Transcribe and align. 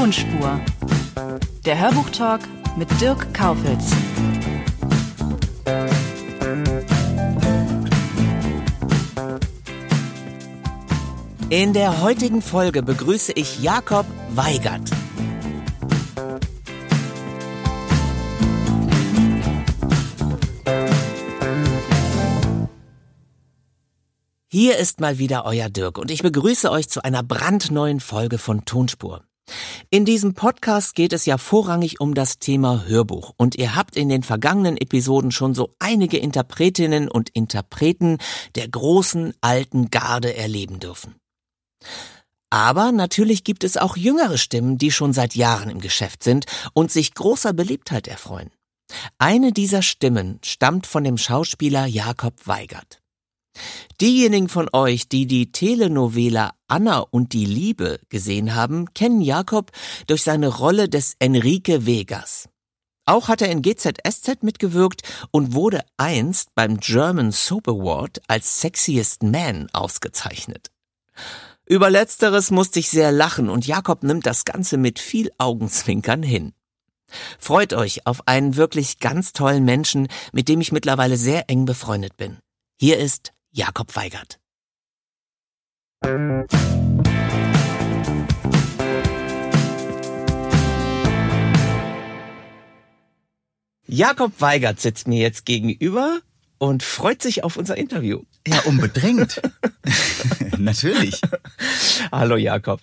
Tonspur. 0.00 0.58
Der 1.66 1.78
Hörbuchtalk 1.78 2.40
mit 2.78 2.88
Dirk 3.02 3.34
Kaufitz. 3.34 3.92
In 11.50 11.74
der 11.74 12.00
heutigen 12.00 12.40
Folge 12.40 12.82
begrüße 12.82 13.32
ich 13.32 13.62
Jakob 13.62 14.06
Weigert. 14.30 14.90
Hier 24.48 24.78
ist 24.78 25.00
mal 25.00 25.18
wieder 25.18 25.44
euer 25.44 25.68
Dirk 25.68 25.98
und 25.98 26.10
ich 26.10 26.22
begrüße 26.22 26.70
euch 26.70 26.88
zu 26.88 27.04
einer 27.04 27.22
brandneuen 27.22 28.00
Folge 28.00 28.38
von 28.38 28.64
Tonspur. 28.64 29.24
In 29.90 30.04
diesem 30.04 30.34
Podcast 30.34 30.94
geht 30.94 31.12
es 31.12 31.26
ja 31.26 31.38
vorrangig 31.38 32.00
um 32.00 32.14
das 32.14 32.38
Thema 32.38 32.84
Hörbuch 32.86 33.32
und 33.36 33.56
ihr 33.56 33.74
habt 33.74 33.96
in 33.96 34.08
den 34.08 34.22
vergangenen 34.22 34.76
Episoden 34.76 35.32
schon 35.32 35.54
so 35.54 35.74
einige 35.78 36.18
Interpretinnen 36.18 37.08
und 37.08 37.30
Interpreten 37.30 38.18
der 38.54 38.68
großen 38.68 39.34
alten 39.40 39.90
Garde 39.90 40.36
erleben 40.36 40.80
dürfen. 40.80 41.14
Aber 42.50 42.90
natürlich 42.90 43.44
gibt 43.44 43.62
es 43.62 43.76
auch 43.76 43.96
jüngere 43.96 44.36
Stimmen, 44.36 44.76
die 44.76 44.90
schon 44.90 45.12
seit 45.12 45.36
Jahren 45.36 45.70
im 45.70 45.80
Geschäft 45.80 46.24
sind 46.24 46.46
und 46.74 46.90
sich 46.90 47.14
großer 47.14 47.52
Beliebtheit 47.52 48.08
erfreuen. 48.08 48.50
Eine 49.18 49.52
dieser 49.52 49.82
Stimmen 49.82 50.40
stammt 50.44 50.86
von 50.86 51.04
dem 51.04 51.16
Schauspieler 51.16 51.86
Jakob 51.86 52.46
Weigert. 52.46 52.99
Diejenigen 54.00 54.48
von 54.48 54.68
euch, 54.72 55.08
die 55.08 55.26
die 55.26 55.52
Telenovela 55.52 56.52
Anna 56.68 57.00
und 57.00 57.32
die 57.32 57.44
Liebe 57.44 58.00
gesehen 58.08 58.54
haben, 58.54 58.92
kennen 58.94 59.20
Jakob 59.20 59.70
durch 60.06 60.22
seine 60.22 60.48
Rolle 60.48 60.88
des 60.88 61.16
Enrique 61.18 61.86
Vegas. 61.86 62.48
Auch 63.06 63.28
hat 63.28 63.42
er 63.42 63.50
in 63.50 63.62
GZSZ 63.62 64.42
mitgewirkt 64.42 65.02
und 65.32 65.54
wurde 65.54 65.80
einst 65.96 66.54
beim 66.54 66.78
German 66.78 67.32
Soap 67.32 67.68
Award 67.68 68.22
als 68.28 68.60
Sexiest 68.60 69.22
Man 69.22 69.68
ausgezeichnet. 69.72 70.70
Über 71.66 71.90
letzteres 71.90 72.50
musste 72.50 72.78
ich 72.78 72.90
sehr 72.90 73.12
lachen 73.12 73.48
und 73.48 73.66
Jakob 73.66 74.02
nimmt 74.02 74.26
das 74.26 74.44
Ganze 74.44 74.76
mit 74.76 74.98
viel 74.98 75.30
Augenzwinkern 75.38 76.22
hin. 76.22 76.52
Freut 77.38 77.72
euch 77.72 78.06
auf 78.06 78.26
einen 78.26 78.56
wirklich 78.56 78.98
ganz 78.98 79.32
tollen 79.32 79.64
Menschen, 79.64 80.08
mit 80.32 80.48
dem 80.48 80.60
ich 80.60 80.72
mittlerweile 80.72 81.16
sehr 81.16 81.50
eng 81.50 81.64
befreundet 81.64 82.16
bin. 82.16 82.38
Hier 82.78 82.98
ist 82.98 83.32
Jakob 83.52 83.96
Weigert. 83.96 84.38
Jakob 93.88 94.40
Weigert 94.40 94.78
sitzt 94.80 95.08
mir 95.08 95.20
jetzt 95.20 95.46
gegenüber 95.46 96.20
und 96.58 96.84
freut 96.84 97.22
sich 97.22 97.42
auf 97.42 97.56
unser 97.56 97.76
Interview. 97.76 98.22
Ja, 98.46 98.60
unbedingt. 98.60 99.42
Natürlich. 100.58 101.20
Hallo 102.12 102.36
Jakob. 102.36 102.80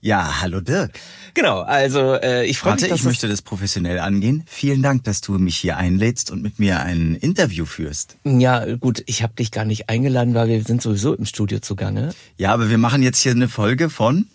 Ja, 0.00 0.40
hallo 0.40 0.60
Dirk. 0.60 0.98
Genau, 1.34 1.60
also 1.60 2.14
äh, 2.14 2.44
ich 2.44 2.58
freue 2.58 2.74
mich, 2.74 2.82
Warte, 2.82 2.94
ich 2.94 3.04
möchte 3.04 3.28
das 3.28 3.42
professionell 3.42 3.98
angehen. 3.98 4.44
Vielen 4.46 4.82
Dank, 4.82 5.04
dass 5.04 5.20
du 5.20 5.32
mich 5.32 5.56
hier 5.56 5.76
einlädst 5.76 6.30
und 6.30 6.42
mit 6.42 6.58
mir 6.58 6.80
ein 6.80 7.14
Interview 7.14 7.64
führst. 7.64 8.16
Ja, 8.24 8.76
gut, 8.76 9.02
ich 9.06 9.22
habe 9.22 9.34
dich 9.34 9.50
gar 9.50 9.64
nicht 9.64 9.88
eingeladen, 9.88 10.34
weil 10.34 10.48
wir 10.48 10.62
sind 10.62 10.82
sowieso 10.82 11.14
im 11.14 11.24
Studio 11.24 11.60
zugange. 11.60 12.10
Ja, 12.36 12.52
aber 12.52 12.70
wir 12.70 12.78
machen 12.78 13.02
jetzt 13.02 13.20
hier 13.22 13.32
eine 13.32 13.48
Folge 13.48 13.90
von 13.90 14.26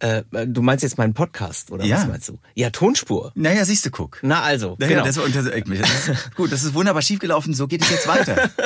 Äh, 0.00 0.22
du 0.46 0.62
meinst 0.62 0.84
jetzt 0.84 0.96
meinen 0.96 1.12
Podcast, 1.14 1.72
oder 1.72 1.84
Ja. 1.84 1.96
was 1.96 2.06
meinst 2.06 2.28
du? 2.28 2.38
Ja, 2.54 2.70
Tonspur. 2.70 3.32
Naja, 3.34 3.64
siehst 3.64 3.84
du, 3.84 3.90
guck. 3.90 4.20
Na 4.22 4.42
also, 4.42 4.76
Naja, 4.78 5.02
genau. 5.02 5.04
das, 5.04 5.16
das, 5.16 5.44
das 5.44 6.08
ist, 6.08 6.34
gut, 6.36 6.52
das 6.52 6.62
ist 6.62 6.74
wunderbar 6.74 7.02
schiefgelaufen. 7.02 7.52
So 7.52 7.66
geht 7.66 7.82
es 7.82 7.90
jetzt 7.90 8.06
weiter. 8.06 8.50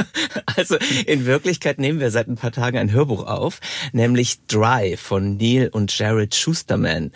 Also 0.55 0.77
in 1.07 1.25
Wirklichkeit 1.25 1.79
nehmen 1.79 1.99
wir 1.99 2.11
seit 2.11 2.29
ein 2.29 2.37
paar 2.37 2.53
Tagen 2.53 2.77
ein 2.77 2.91
Hörbuch 2.93 3.25
auf, 3.27 3.61
nämlich 3.93 4.45
Dry 4.49 4.99
von 4.99 5.39
Neil 5.39 5.69
und 5.69 5.97
Jared 5.99 6.35
Schusterman. 6.35 7.11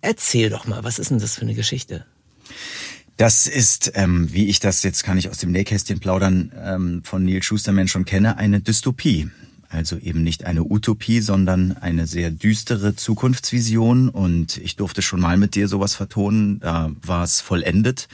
Erzähl 0.00 0.48
doch 0.48 0.66
mal, 0.66 0.82
was 0.82 0.98
ist 0.98 1.10
denn 1.10 1.18
das 1.18 1.34
für 1.34 1.42
eine 1.42 1.54
Geschichte? 1.54 2.06
Das 3.18 3.46
ist, 3.46 3.92
ähm, 3.94 4.32
wie 4.32 4.48
ich 4.48 4.58
das 4.58 4.82
jetzt 4.82 5.04
kann 5.04 5.18
ich 5.18 5.28
aus 5.28 5.36
dem 5.38 5.52
Nähkästchen 5.52 6.00
plaudern, 6.00 6.50
ähm, 6.58 7.02
von 7.04 7.24
Neil 7.24 7.42
Schusterman 7.42 7.88
schon 7.88 8.06
kenne, 8.06 8.38
eine 8.38 8.60
Dystopie. 8.60 9.30
Also 9.72 9.96
eben 9.96 10.22
nicht 10.22 10.44
eine 10.44 10.64
Utopie, 10.64 11.20
sondern 11.20 11.72
eine 11.72 12.06
sehr 12.06 12.30
düstere 12.30 12.94
Zukunftsvision. 12.94 14.10
Und 14.10 14.58
ich 14.58 14.76
durfte 14.76 15.00
schon 15.00 15.20
mal 15.20 15.38
mit 15.38 15.54
dir 15.54 15.66
sowas 15.66 15.94
vertonen. 15.94 16.60
Da 16.60 16.90
war 17.00 17.24
es 17.24 17.40
vollendet, 17.40 18.08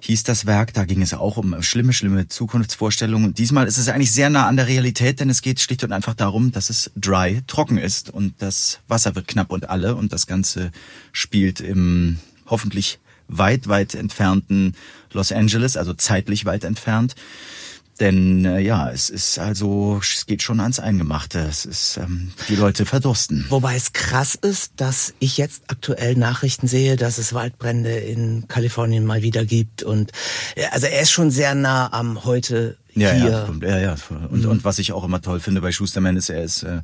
hieß 0.00 0.24
das 0.24 0.46
Werk. 0.46 0.74
Da 0.74 0.84
ging 0.84 1.00
es 1.00 1.14
auch 1.14 1.36
um 1.36 1.62
schlimme, 1.62 1.92
schlimme 1.92 2.26
Zukunftsvorstellungen. 2.26 3.28
Und 3.28 3.38
diesmal 3.38 3.68
ist 3.68 3.78
es 3.78 3.88
eigentlich 3.88 4.10
sehr 4.10 4.30
nah 4.30 4.48
an 4.48 4.56
der 4.56 4.66
Realität, 4.66 5.20
denn 5.20 5.30
es 5.30 5.42
geht 5.42 5.60
schlicht 5.60 5.84
und 5.84 5.92
einfach 5.92 6.14
darum, 6.14 6.50
dass 6.50 6.70
es 6.70 6.90
dry, 6.96 7.40
trocken 7.46 7.78
ist 7.78 8.10
und 8.10 8.34
das 8.38 8.80
Wasser 8.88 9.14
wird 9.14 9.28
knapp 9.28 9.52
und 9.52 9.70
alle. 9.70 9.94
Und 9.94 10.12
das 10.12 10.26
Ganze 10.26 10.72
spielt 11.12 11.60
im 11.60 12.18
hoffentlich 12.46 12.98
weit, 13.28 13.68
weit 13.68 13.94
entfernten 13.94 14.74
Los 15.12 15.30
Angeles, 15.30 15.76
also 15.76 15.94
zeitlich 15.94 16.46
weit 16.46 16.64
entfernt. 16.64 17.14
Denn 18.00 18.46
äh, 18.46 18.60
ja, 18.60 18.90
es 18.90 19.10
ist 19.10 19.38
also, 19.38 20.00
es 20.00 20.24
geht 20.24 20.42
schon 20.42 20.58
ans 20.60 20.80
Eingemachte. 20.80 21.38
Es 21.40 21.66
ist, 21.66 21.98
ähm, 21.98 22.32
die 22.48 22.56
Leute 22.56 22.86
verdursten. 22.86 23.44
Wobei 23.50 23.76
es 23.76 23.92
krass 23.92 24.34
ist, 24.34 24.72
dass 24.76 25.12
ich 25.18 25.36
jetzt 25.36 25.64
aktuell 25.68 26.16
Nachrichten 26.16 26.66
sehe, 26.66 26.96
dass 26.96 27.18
es 27.18 27.34
Waldbrände 27.34 27.94
in 27.98 28.48
Kalifornien 28.48 29.04
mal 29.04 29.22
wieder 29.22 29.44
gibt 29.44 29.82
und 29.82 30.12
ja, 30.56 30.68
also 30.70 30.86
er 30.86 31.02
ist 31.02 31.10
schon 31.10 31.30
sehr 31.30 31.54
nah 31.54 31.92
am 31.92 32.24
heute 32.24 32.78
Ja, 32.94 33.12
hier. 33.12 33.48
ja, 33.62 33.68
ja, 33.68 33.78
ja. 33.78 33.96
Und, 34.30 34.46
und 34.46 34.64
was 34.64 34.78
ich 34.78 34.92
auch 34.92 35.04
immer 35.04 35.20
toll 35.20 35.40
finde 35.40 35.60
bei 35.60 35.70
Schusterman 35.70 36.16
ist, 36.16 36.30
er 36.30 36.42
ist 36.42 36.62
äh, 36.62 36.80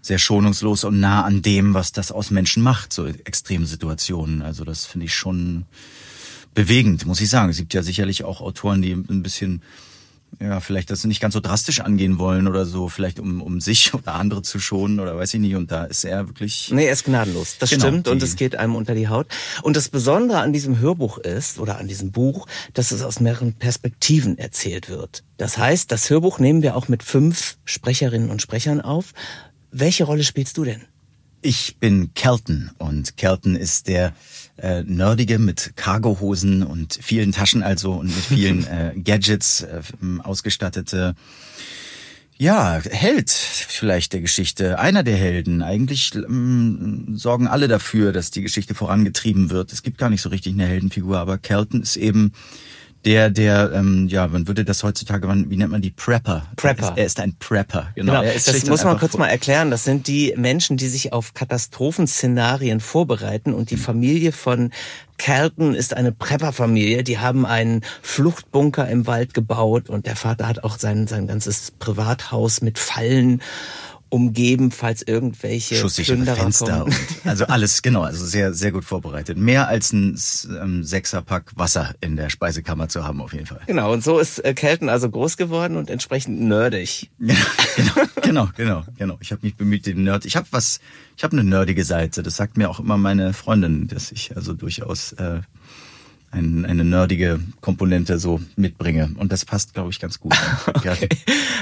sehr 0.00 0.18
schonungslos 0.18 0.84
und 0.84 0.98
nah 0.98 1.24
an 1.24 1.42
dem, 1.42 1.74
was 1.74 1.92
das 1.92 2.10
aus 2.10 2.30
Menschen 2.30 2.62
macht, 2.62 2.92
so 2.92 3.06
extreme 3.06 3.66
Situationen. 3.66 4.40
Also 4.40 4.64
das 4.64 4.86
finde 4.86 5.06
ich 5.06 5.14
schon 5.14 5.66
bewegend, 6.54 7.04
muss 7.04 7.20
ich 7.20 7.28
sagen. 7.28 7.50
Es 7.50 7.58
gibt 7.58 7.74
ja 7.74 7.82
sicherlich 7.82 8.24
auch 8.24 8.40
Autoren, 8.40 8.80
die 8.80 8.92
ein 8.92 9.22
bisschen 9.22 9.62
ja, 10.40 10.60
vielleicht 10.60 10.90
das 10.90 11.04
nicht 11.04 11.20
ganz 11.20 11.34
so 11.34 11.40
drastisch 11.40 11.80
angehen 11.80 12.18
wollen 12.18 12.48
oder 12.48 12.66
so, 12.66 12.88
vielleicht 12.88 13.18
um, 13.18 13.42
um 13.42 13.60
sich 13.60 13.94
oder 13.94 14.14
andere 14.14 14.42
zu 14.42 14.58
schonen 14.58 15.00
oder 15.00 15.16
weiß 15.16 15.34
ich 15.34 15.40
nicht. 15.40 15.54
Und 15.54 15.70
da 15.70 15.84
ist 15.84 16.04
er 16.04 16.28
wirklich. 16.28 16.70
Nee, 16.72 16.86
er 16.86 16.92
ist 16.92 17.04
gnadenlos. 17.04 17.56
Das 17.58 17.70
Genau, 17.70 17.86
stimmt 17.86 18.08
und 18.08 18.22
es 18.22 18.36
geht 18.36 18.56
einem 18.56 18.76
unter 18.76 18.94
die 18.94 19.08
Haut. 19.08 19.26
Und 19.62 19.76
das 19.76 19.88
Besondere 19.88 20.40
an 20.40 20.52
diesem 20.52 20.78
Hörbuch 20.78 21.18
ist, 21.18 21.58
oder 21.58 21.78
an 21.78 21.88
diesem 21.88 22.12
Buch, 22.12 22.46
dass 22.72 22.92
es 22.92 23.02
aus 23.02 23.20
mehreren 23.20 23.54
Perspektiven 23.54 24.38
erzählt 24.38 24.88
wird. 24.88 25.24
Das 25.36 25.58
heißt, 25.58 25.90
das 25.90 26.08
Hörbuch 26.10 26.38
nehmen 26.38 26.62
wir 26.62 26.76
auch 26.76 26.88
mit 26.88 27.02
fünf 27.02 27.56
Sprecherinnen 27.64 28.30
und 28.30 28.42
Sprechern 28.42 28.80
auf. 28.80 29.12
Welche 29.70 30.04
Rolle 30.04 30.24
spielst 30.24 30.56
du 30.56 30.64
denn? 30.64 30.82
Ich 31.42 31.76
bin 31.78 32.14
Kelton 32.14 32.70
und 32.78 33.16
Kelton 33.16 33.54
ist 33.54 33.88
der 33.88 34.14
äh, 34.56 34.82
nerdige 34.82 35.38
mit 35.38 35.72
Cargohosen 35.76 36.62
und 36.62 36.98
vielen 37.00 37.32
Taschen 37.32 37.62
also 37.62 37.92
und 37.92 38.06
mit 38.06 38.24
vielen 38.24 38.66
äh, 38.68 38.92
Gadgets 38.96 39.62
äh, 39.62 39.82
ausgestattete 40.22 41.14
ja, 42.36 42.80
Held 42.90 43.30
vielleicht 43.30 44.12
der 44.12 44.20
Geschichte, 44.20 44.78
einer 44.78 45.04
der 45.04 45.16
Helden. 45.16 45.62
Eigentlich 45.62 46.14
ähm, 46.16 47.14
sorgen 47.16 47.46
alle 47.46 47.68
dafür, 47.68 48.12
dass 48.12 48.32
die 48.32 48.42
Geschichte 48.42 48.74
vorangetrieben 48.74 49.50
wird. 49.50 49.72
Es 49.72 49.84
gibt 49.84 49.98
gar 49.98 50.10
nicht 50.10 50.20
so 50.20 50.30
richtig 50.30 50.54
eine 50.54 50.66
Heldenfigur, 50.66 51.18
aber 51.18 51.38
Kelton 51.38 51.82
ist 51.82 51.96
eben 51.96 52.32
der, 53.04 53.30
der, 53.30 53.72
ähm, 53.72 54.08
ja, 54.08 54.26
man 54.28 54.46
würde 54.48 54.64
das 54.64 54.82
heutzutage, 54.82 55.28
wie 55.48 55.56
nennt 55.56 55.70
man 55.70 55.82
die 55.82 55.90
Prepper? 55.90 56.46
Prepper. 56.56 56.84
Er 56.86 56.90
ist, 56.92 56.98
er 56.98 57.06
ist 57.06 57.20
ein 57.20 57.36
Prepper, 57.38 57.88
genau. 57.94 58.12
Genau, 58.12 58.22
Er 58.24 58.34
ist 58.34 58.48
das 58.48 58.64
muss 58.66 58.84
man 58.84 58.98
kurz 58.98 59.12
vor- 59.12 59.20
mal 59.20 59.28
erklären. 59.28 59.70
Das 59.70 59.84
sind 59.84 60.06
die 60.06 60.34
Menschen, 60.36 60.76
die 60.76 60.88
sich 60.88 61.12
auf 61.12 61.34
Katastrophenszenarien 61.34 62.80
vorbereiten 62.80 63.52
und 63.54 63.70
die 63.70 63.76
Familie 63.76 64.32
von 64.32 64.70
Calton 65.16 65.74
ist 65.74 65.96
eine 65.96 66.10
Prepper-Familie. 66.12 67.04
Die 67.04 67.18
haben 67.18 67.46
einen 67.46 67.82
Fluchtbunker 68.02 68.88
im 68.88 69.06
Wald 69.06 69.32
gebaut 69.32 69.88
und 69.88 70.06
der 70.06 70.16
Vater 70.16 70.48
hat 70.48 70.64
auch 70.64 70.78
sein, 70.78 71.06
sein 71.06 71.26
ganzes 71.28 71.70
Privathaus 71.78 72.62
mit 72.62 72.78
Fallen 72.78 73.40
umgeben, 74.14 74.70
falls 74.70 75.02
irgendwelche 75.02 75.74
Schusssichere 75.74 76.24
Fenster 76.24 76.84
und 76.84 76.94
also 77.24 77.46
alles 77.46 77.82
genau, 77.82 78.02
also 78.02 78.24
sehr 78.24 78.54
sehr 78.54 78.70
gut 78.70 78.84
vorbereitet. 78.84 79.36
Mehr 79.36 79.66
als 79.66 79.92
ein 79.92 80.16
ähm, 80.62 80.84
Sechserpack 80.84 81.50
Wasser 81.56 81.96
in 82.00 82.14
der 82.14 82.30
Speisekammer 82.30 82.88
zu 82.88 83.02
haben 83.02 83.20
auf 83.20 83.32
jeden 83.32 83.46
Fall. 83.46 83.62
Genau, 83.66 83.92
und 83.92 84.04
so 84.04 84.20
ist 84.20 84.38
äh, 84.38 84.54
Kelton 84.54 84.88
also 84.88 85.10
groß 85.10 85.36
geworden 85.36 85.76
und 85.76 85.90
entsprechend 85.90 86.40
nerdig. 86.40 87.10
Ja, 87.24 87.34
genau, 87.74 88.06
genau, 88.22 88.48
genau, 88.56 88.84
genau. 88.96 89.18
Ich 89.20 89.32
habe 89.32 89.40
mich 89.42 89.56
bemüht, 89.56 89.86
den 89.86 90.04
Nerd. 90.04 90.26
Ich 90.26 90.36
habe 90.36 90.46
was, 90.50 90.78
ich 91.16 91.24
habe 91.24 91.36
eine 91.36 91.42
nerdige 91.42 91.84
Seite. 91.84 92.22
Das 92.22 92.36
sagt 92.36 92.56
mir 92.56 92.70
auch 92.70 92.78
immer 92.78 92.96
meine 92.98 93.32
Freundin, 93.32 93.88
dass 93.88 94.12
ich 94.12 94.36
also 94.36 94.52
durchaus 94.52 95.12
äh, 95.14 95.40
ein, 96.34 96.66
eine 96.66 96.84
nerdige 96.84 97.40
Komponente 97.60 98.18
so 98.18 98.40
mitbringe. 98.56 99.10
Und 99.16 99.32
das 99.32 99.44
passt, 99.44 99.74
glaube 99.74 99.90
ich, 99.90 100.00
ganz 100.00 100.20
gut. 100.20 100.34
Ja. 100.84 100.96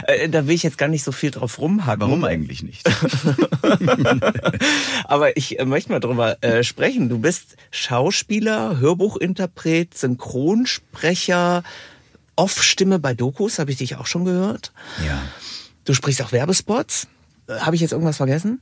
Äh, 0.06 0.28
da 0.28 0.46
will 0.46 0.54
ich 0.54 0.64
jetzt 0.64 0.78
gar 0.78 0.88
nicht 0.88 1.04
so 1.04 1.12
viel 1.12 1.30
drauf 1.30 1.60
rumhacken. 1.60 2.00
Warum 2.00 2.24
eigentlich 2.24 2.62
nicht? 2.62 2.82
Aber 5.04 5.36
ich 5.36 5.60
äh, 5.60 5.64
möchte 5.64 5.92
mal 5.92 6.00
drüber 6.00 6.42
äh, 6.42 6.64
sprechen. 6.64 7.08
Du 7.08 7.18
bist 7.18 7.56
Schauspieler, 7.70 8.80
Hörbuchinterpret, 8.80 9.96
Synchronsprecher, 9.96 11.62
Off-Stimme 12.34 12.98
bei 12.98 13.14
Dokus, 13.14 13.58
habe 13.58 13.70
ich 13.70 13.76
dich 13.76 13.96
auch 13.96 14.06
schon 14.06 14.24
gehört. 14.24 14.72
Ja. 15.06 15.22
Du 15.84 15.94
sprichst 15.94 16.22
auch 16.22 16.32
Werbespots. 16.32 17.06
Äh, 17.46 17.60
Habe 17.60 17.76
ich 17.76 17.82
jetzt 17.82 17.92
irgendwas 17.92 18.16
vergessen? 18.16 18.60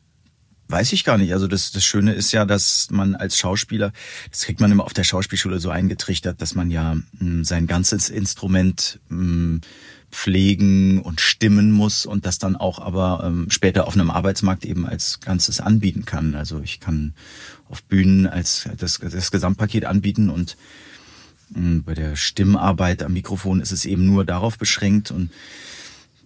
Weiß 0.70 0.92
ich 0.92 1.02
gar 1.02 1.18
nicht. 1.18 1.32
Also 1.32 1.48
das, 1.48 1.72
das 1.72 1.84
Schöne 1.84 2.12
ist 2.12 2.30
ja, 2.30 2.44
dass 2.44 2.90
man 2.90 3.16
als 3.16 3.36
Schauspieler, 3.36 3.92
das 4.30 4.42
kriegt 4.42 4.60
man 4.60 4.70
immer 4.70 4.84
auf 4.84 4.92
der 4.92 5.02
Schauspielschule 5.02 5.58
so 5.58 5.70
eingetrichtert, 5.70 6.40
dass 6.40 6.54
man 6.54 6.70
ja 6.70 6.96
mh, 7.18 7.44
sein 7.44 7.66
ganzes 7.66 8.08
Instrument 8.08 9.00
mh, 9.08 9.60
pflegen 10.12 11.00
und 11.02 11.20
stimmen 11.20 11.72
muss 11.72 12.06
und 12.06 12.24
das 12.24 12.38
dann 12.38 12.54
auch 12.54 12.78
aber 12.78 13.22
ähm, 13.24 13.46
später 13.50 13.88
auf 13.88 13.94
einem 13.94 14.10
Arbeitsmarkt 14.10 14.64
eben 14.64 14.86
als 14.86 15.18
Ganzes 15.20 15.60
anbieten 15.60 16.04
kann. 16.04 16.36
Also 16.36 16.60
ich 16.60 16.78
kann 16.78 17.14
auf 17.68 17.82
Bühnen 17.82 18.28
als 18.28 18.68
das, 18.76 19.00
das 19.00 19.30
Gesamtpaket 19.32 19.86
anbieten 19.86 20.30
und 20.30 20.56
mh, 21.50 21.82
bei 21.84 21.94
der 21.94 22.14
Stimmarbeit 22.14 23.02
am 23.02 23.12
Mikrofon 23.12 23.60
ist 23.60 23.72
es 23.72 23.84
eben 23.86 24.06
nur 24.06 24.24
darauf 24.24 24.56
beschränkt 24.56 25.10
und 25.10 25.30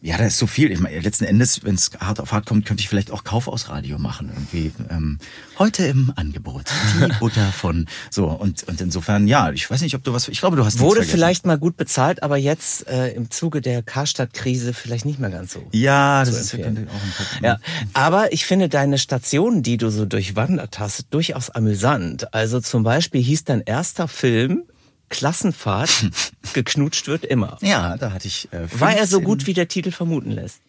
ja, 0.04 0.18
da 0.18 0.26
ist 0.26 0.36
so 0.36 0.46
viel. 0.46 0.70
Ich 0.70 0.80
meine, 0.80 1.00
letzten 1.00 1.24
Endes, 1.24 1.64
wenn 1.64 1.76
es 1.76 1.92
hart 1.98 2.20
auf 2.20 2.30
hart 2.30 2.44
kommt, 2.44 2.66
könnte 2.66 2.82
ich 2.82 2.90
vielleicht 2.90 3.10
auch 3.10 3.24
Kaufhausradio 3.24 3.98
machen. 3.98 4.30
Irgendwie 4.34 4.70
ähm, 4.90 5.18
heute 5.58 5.86
im 5.86 6.12
Angebot 6.14 6.66
die 7.00 7.08
Butter 7.20 7.46
von 7.52 7.86
so 8.10 8.26
und 8.26 8.64
und 8.64 8.82
insofern 8.82 9.26
ja. 9.28 9.50
Ich 9.52 9.70
weiß 9.70 9.80
nicht, 9.80 9.94
ob 9.94 10.04
du 10.04 10.12
was. 10.12 10.28
Ich 10.28 10.40
glaube, 10.40 10.56
du 10.56 10.64
hast 10.66 10.78
Wurde 10.80 11.04
vielleicht 11.04 11.46
mal 11.46 11.56
gut 11.56 11.78
bezahlt, 11.78 12.22
aber 12.22 12.36
jetzt 12.36 12.86
äh, 12.86 13.12
im 13.12 13.30
Zuge 13.30 13.62
der 13.62 13.82
Karstadt-Krise 13.82 14.74
vielleicht 14.74 15.06
nicht 15.06 15.20
mehr 15.20 15.30
ganz 15.30 15.54
so. 15.54 15.66
Ja, 15.72 16.22
das 16.22 16.38
ist 16.38 16.54
auch 16.54 16.58
ein 16.58 16.74
Punkt. 16.74 17.40
Ja, 17.42 17.58
aber 17.94 18.30
ich 18.34 18.44
finde 18.44 18.68
deine 18.68 18.98
Stationen, 18.98 19.62
die 19.62 19.78
du 19.78 19.88
so 19.88 20.04
durchwandert 20.04 20.80
hast, 20.80 21.06
durchaus 21.14 21.48
amüsant. 21.48 22.34
Also 22.34 22.60
zum 22.60 22.82
Beispiel 22.82 23.22
hieß 23.22 23.44
dein 23.44 23.62
erster 23.62 24.06
Film 24.06 24.64
Klassenfahrt, 25.08 26.10
geknutscht 26.54 27.06
wird 27.06 27.24
immer. 27.24 27.58
Ja, 27.60 27.96
da 27.96 28.12
hatte 28.12 28.28
ich. 28.28 28.48
Äh, 28.52 28.68
War 28.78 28.96
er 28.96 29.06
so 29.06 29.18
15 29.18 29.24
gut, 29.24 29.46
wie 29.46 29.54
der 29.54 29.68
Titel 29.68 29.90
vermuten 29.90 30.30
lässt? 30.30 30.60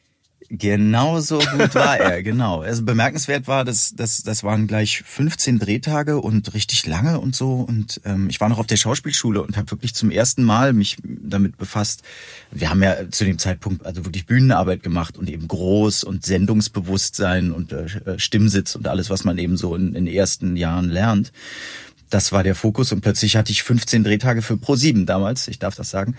Genau 0.49 1.19
so 1.21 1.39
gut 1.39 1.73
war 1.73 1.97
er, 1.99 2.21
genau. 2.21 2.61
Also 2.61 2.83
bemerkenswert 2.83 3.47
war, 3.47 3.65
dass 3.65 3.95
das, 3.95 4.21
das 4.21 4.43
waren 4.43 4.67
gleich 4.67 5.01
15 5.03 5.59
Drehtage 5.59 6.21
und 6.21 6.53
richtig 6.53 6.85
lange 6.85 7.19
und 7.19 7.35
so. 7.35 7.53
Und 7.53 7.99
ähm, 8.05 8.29
ich 8.29 8.39
war 8.41 8.49
noch 8.49 8.59
auf 8.59 8.67
der 8.67 8.77
Schauspielschule 8.77 9.41
und 9.41 9.57
habe 9.57 9.71
wirklich 9.71 9.95
zum 9.95 10.11
ersten 10.11 10.43
Mal 10.43 10.73
mich 10.73 10.97
damit 11.03 11.57
befasst. 11.57 12.03
Wir 12.51 12.69
haben 12.69 12.83
ja 12.83 13.09
zu 13.09 13.25
dem 13.25 13.39
Zeitpunkt 13.39 13.85
also 13.85 14.05
wirklich 14.05 14.27
Bühnenarbeit 14.27 14.83
gemacht 14.83 15.17
und 15.17 15.29
eben 15.29 15.47
groß 15.47 16.03
und 16.03 16.23
Sendungsbewusstsein 16.25 17.51
und 17.51 17.71
äh, 17.71 18.19
Stimmsitz 18.19 18.75
und 18.75 18.87
alles, 18.87 19.09
was 19.09 19.23
man 19.23 19.37
eben 19.39 19.57
so 19.57 19.75
in, 19.75 19.95
in 19.95 20.05
den 20.05 20.13
ersten 20.13 20.55
Jahren 20.57 20.89
lernt. 20.89 21.31
Das 22.15 22.31
war 22.31 22.43
der 22.43 22.55
Fokus 22.55 22.93
und 22.93 23.01
plötzlich 23.01 23.35
hatte 23.35 23.51
ich 23.51 23.63
15 23.63 24.05
Drehtage 24.05 24.41
für 24.41 24.53
Pro7 24.53 25.05
damals, 25.05 25.49
ich 25.49 25.59
darf 25.59 25.75
das 25.75 25.89
sagen. 25.89 26.15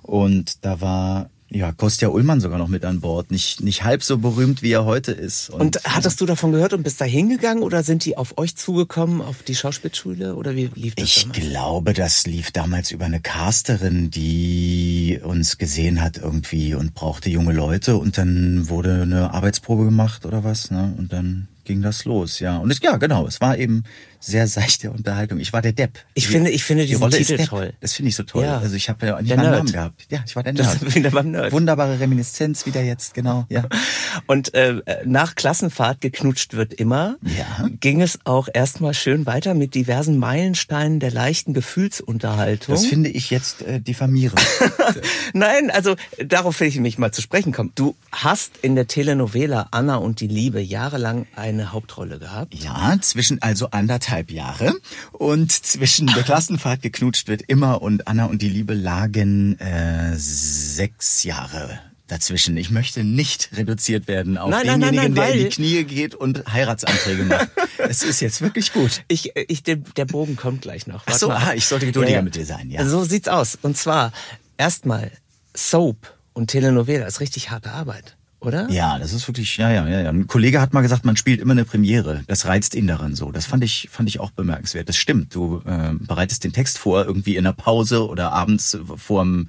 Und 0.00 0.64
da 0.64 0.80
war 0.80 1.30
ja 1.50 1.72
Kostja 1.72 2.10
Ullmann 2.10 2.40
sogar 2.40 2.58
noch 2.58 2.68
mit 2.68 2.84
an 2.84 3.00
Bord, 3.00 3.32
nicht 3.32 3.60
nicht 3.60 3.82
halb 3.82 4.04
so 4.04 4.18
berühmt 4.18 4.62
wie 4.62 4.70
er 4.70 4.84
heute 4.84 5.10
ist. 5.10 5.50
Und 5.50 5.80
hattest 5.82 6.20
du 6.20 6.26
davon 6.26 6.52
gehört 6.52 6.74
und 6.74 6.84
bist 6.84 7.00
da 7.00 7.06
hingegangen 7.06 7.64
oder 7.64 7.82
sind 7.82 8.04
die 8.04 8.16
auf 8.16 8.38
euch 8.38 8.54
zugekommen, 8.54 9.20
auf 9.20 9.42
die 9.42 9.56
Schauspielschule 9.56 10.36
oder 10.36 10.54
wie 10.54 10.70
lief 10.76 10.94
das 10.94 11.08
ich 11.08 11.22
damals? 11.22 11.40
glaube, 11.40 11.92
das 11.92 12.24
lief 12.24 12.52
damals 12.52 12.92
über 12.92 13.06
eine 13.06 13.18
Casterin, 13.18 14.12
die 14.12 15.18
uns 15.24 15.58
gesehen 15.58 16.00
hat 16.00 16.18
irgendwie 16.18 16.76
und 16.76 16.94
brauchte 16.94 17.30
junge 17.30 17.52
Leute 17.52 17.96
und 17.96 18.16
dann 18.16 18.68
wurde 18.68 19.02
eine 19.02 19.34
Arbeitsprobe 19.34 19.86
gemacht 19.86 20.24
oder 20.24 20.44
was, 20.44 20.70
ne? 20.70 20.94
Und 20.96 21.12
dann 21.12 21.48
ging 21.64 21.82
das 21.82 22.04
los, 22.04 22.40
ja. 22.40 22.58
Und 22.58 22.70
es, 22.70 22.80
ja, 22.80 22.96
genau, 22.96 23.26
es 23.26 23.40
war 23.40 23.56
eben 23.58 23.84
sehr 24.20 24.46
seichte 24.46 24.90
Unterhaltung. 24.92 25.40
Ich 25.40 25.52
war 25.52 25.62
der 25.62 25.72
Depp. 25.72 25.98
Ich 26.14 26.26
Die- 26.26 26.30
finde- 26.32 26.50
ich 26.50 26.62
finde 26.62 26.84
die 26.84 26.90
diesen 26.90 27.02
Rolle 27.02 27.16
Titel 27.16 27.44
toll. 27.44 27.72
Das 27.80 27.92
finde 27.94 28.10
ich 28.10 28.14
so 28.16 28.22
toll. 28.22 28.44
Ja. 28.44 28.58
Also 28.58 28.76
ich 28.76 28.88
habe 28.88 29.04
ja 29.06 29.16
nicht 29.20 29.30
Der 29.30 29.36
mal 29.36 29.42
einen 29.46 29.52
Nerd. 29.52 29.64
Namen 29.64 29.72
gehabt. 29.72 30.06
Ja, 30.10 30.22
ich 30.24 30.36
war 30.36 30.44
der 30.44 30.52
Das 30.52 30.66
Nerd. 30.80 30.82
ist 30.82 30.94
wieder 30.94 31.10
beim 31.10 31.32
Nerd. 31.32 31.50
Wunderbare 31.52 31.98
Reminiszenz 31.98 32.64
wieder 32.64 32.82
jetzt, 32.82 33.14
genau. 33.14 33.46
Ja. 33.48 33.64
Und 34.28 34.54
äh, 34.54 34.80
nach 35.04 35.34
Klassenfahrt 35.34 36.00
geknutscht 36.00 36.54
wird 36.54 36.72
immer, 36.74 37.16
Ja. 37.22 37.68
ging 37.80 38.00
es 38.00 38.20
auch 38.24 38.48
erstmal 38.52 38.94
schön 38.94 39.26
weiter 39.26 39.54
mit 39.54 39.74
diversen 39.74 40.18
Meilensteinen 40.18 41.00
der 41.00 41.10
leichten 41.10 41.52
Gefühlsunterhaltung. 41.52 42.74
Das 42.76 42.86
finde 42.86 43.10
ich 43.10 43.30
jetzt 43.30 43.62
äh, 43.62 43.80
diffamierend. 43.80 44.40
Nein, 45.32 45.70
also 45.72 45.96
darauf 46.24 46.60
will 46.60 46.68
ich 46.68 46.78
mich 46.78 46.96
mal 46.98 47.12
zu 47.12 47.22
sprechen 47.22 47.52
kommen. 47.52 47.72
Du 47.74 47.96
hast 48.12 48.58
in 48.62 48.76
der 48.76 48.86
Telenovela 48.86 49.66
Anna 49.72 49.96
und 49.96 50.20
die 50.20 50.28
Liebe 50.28 50.60
jahrelang 50.60 51.26
eine 51.52 51.72
Hauptrolle 51.72 52.18
gehabt. 52.18 52.54
Ja, 52.54 52.96
zwischen 53.00 53.40
also 53.42 53.70
anderthalb 53.70 54.30
Jahre 54.30 54.74
und 55.12 55.52
zwischen 55.52 56.06
der 56.06 56.22
Klassenfahrt 56.22 56.82
geknutscht 56.82 57.28
wird 57.28 57.42
immer 57.42 57.82
und 57.82 58.08
Anna 58.08 58.26
und 58.26 58.42
die 58.42 58.48
Liebe 58.48 58.74
lagen 58.74 59.58
äh, 59.58 60.12
sechs 60.16 61.24
Jahre 61.24 61.80
dazwischen. 62.12 62.56
Ich 62.56 62.70
möchte 62.70 63.04
nicht 63.04 63.50
reduziert 63.54 64.06
werden 64.06 64.36
auf 64.36 64.50
Nein, 64.50 64.66
nein, 64.66 64.80
nein, 64.80 64.92
denjenigen, 64.92 65.14
nein, 65.14 65.30
der 65.30 65.34
in 65.34 65.48
die 65.48 65.54
Knie 65.54 65.84
geht 65.84 66.14
und 66.14 66.44
Heiratsanträge 66.52 67.24
macht. 67.24 67.48
Es 67.78 68.04
ist 68.04 68.20
jetzt 68.20 68.40
wirklich 68.40 68.72
gut. 68.72 69.02
Ich, 69.08 69.32
ich, 69.34 69.64
der, 69.64 69.76
der 69.76 70.04
Bogen 70.04 70.36
kommt 70.36 70.62
gleich 70.62 70.86
noch. 70.86 71.02
Ach 71.02 71.08
Warte 71.08 71.18
so, 71.18 71.28
mal. 71.28 71.48
ah, 71.48 71.54
ich 71.54 71.66
sollte 71.66 71.86
geduldiger 71.86 72.22
mit 72.22 72.36
dir 72.36 72.46
sein, 72.46 72.70
ja. 72.70 72.86
So 72.86 73.02
sieht's 73.02 73.28
aus. 73.28 73.58
Und 73.60 73.76
zwar 73.76 74.12
erstmal 74.56 75.10
Soap 75.54 76.16
und 76.32 76.46
Telenovela 76.48 77.06
ist 77.06 77.18
richtig 77.20 77.50
harte 77.50 77.72
Arbeit, 77.72 78.16
oder? 78.42 78.68
Ja, 78.70 78.98
das 78.98 79.12
ist 79.12 79.26
wirklich, 79.28 79.56
ja, 79.56 79.70
ja, 79.70 79.86
ja, 79.86 80.02
ja. 80.02 80.10
Ein 80.10 80.26
Kollege 80.26 80.60
hat 80.60 80.72
mal 80.72 80.80
gesagt, 80.80 81.04
man 81.04 81.16
spielt 81.16 81.40
immer 81.40 81.52
eine 81.52 81.64
Premiere. 81.64 82.22
Das 82.26 82.46
reizt 82.46 82.74
ihn 82.74 82.86
daran 82.86 83.14
so. 83.14 83.30
Das 83.30 83.46
fand 83.46 83.62
ich, 83.64 83.88
fand 83.90 84.08
ich 84.08 84.20
auch 84.20 84.30
bemerkenswert. 84.32 84.88
Das 84.88 84.96
stimmt. 84.96 85.34
Du 85.34 85.62
äh, 85.64 85.92
bereitest 85.94 86.44
den 86.44 86.52
Text 86.52 86.78
vor, 86.78 87.04
irgendwie 87.04 87.36
in 87.36 87.44
der 87.44 87.52
Pause 87.52 88.08
oder 88.08 88.32
abends 88.32 88.76
vorm 88.96 89.48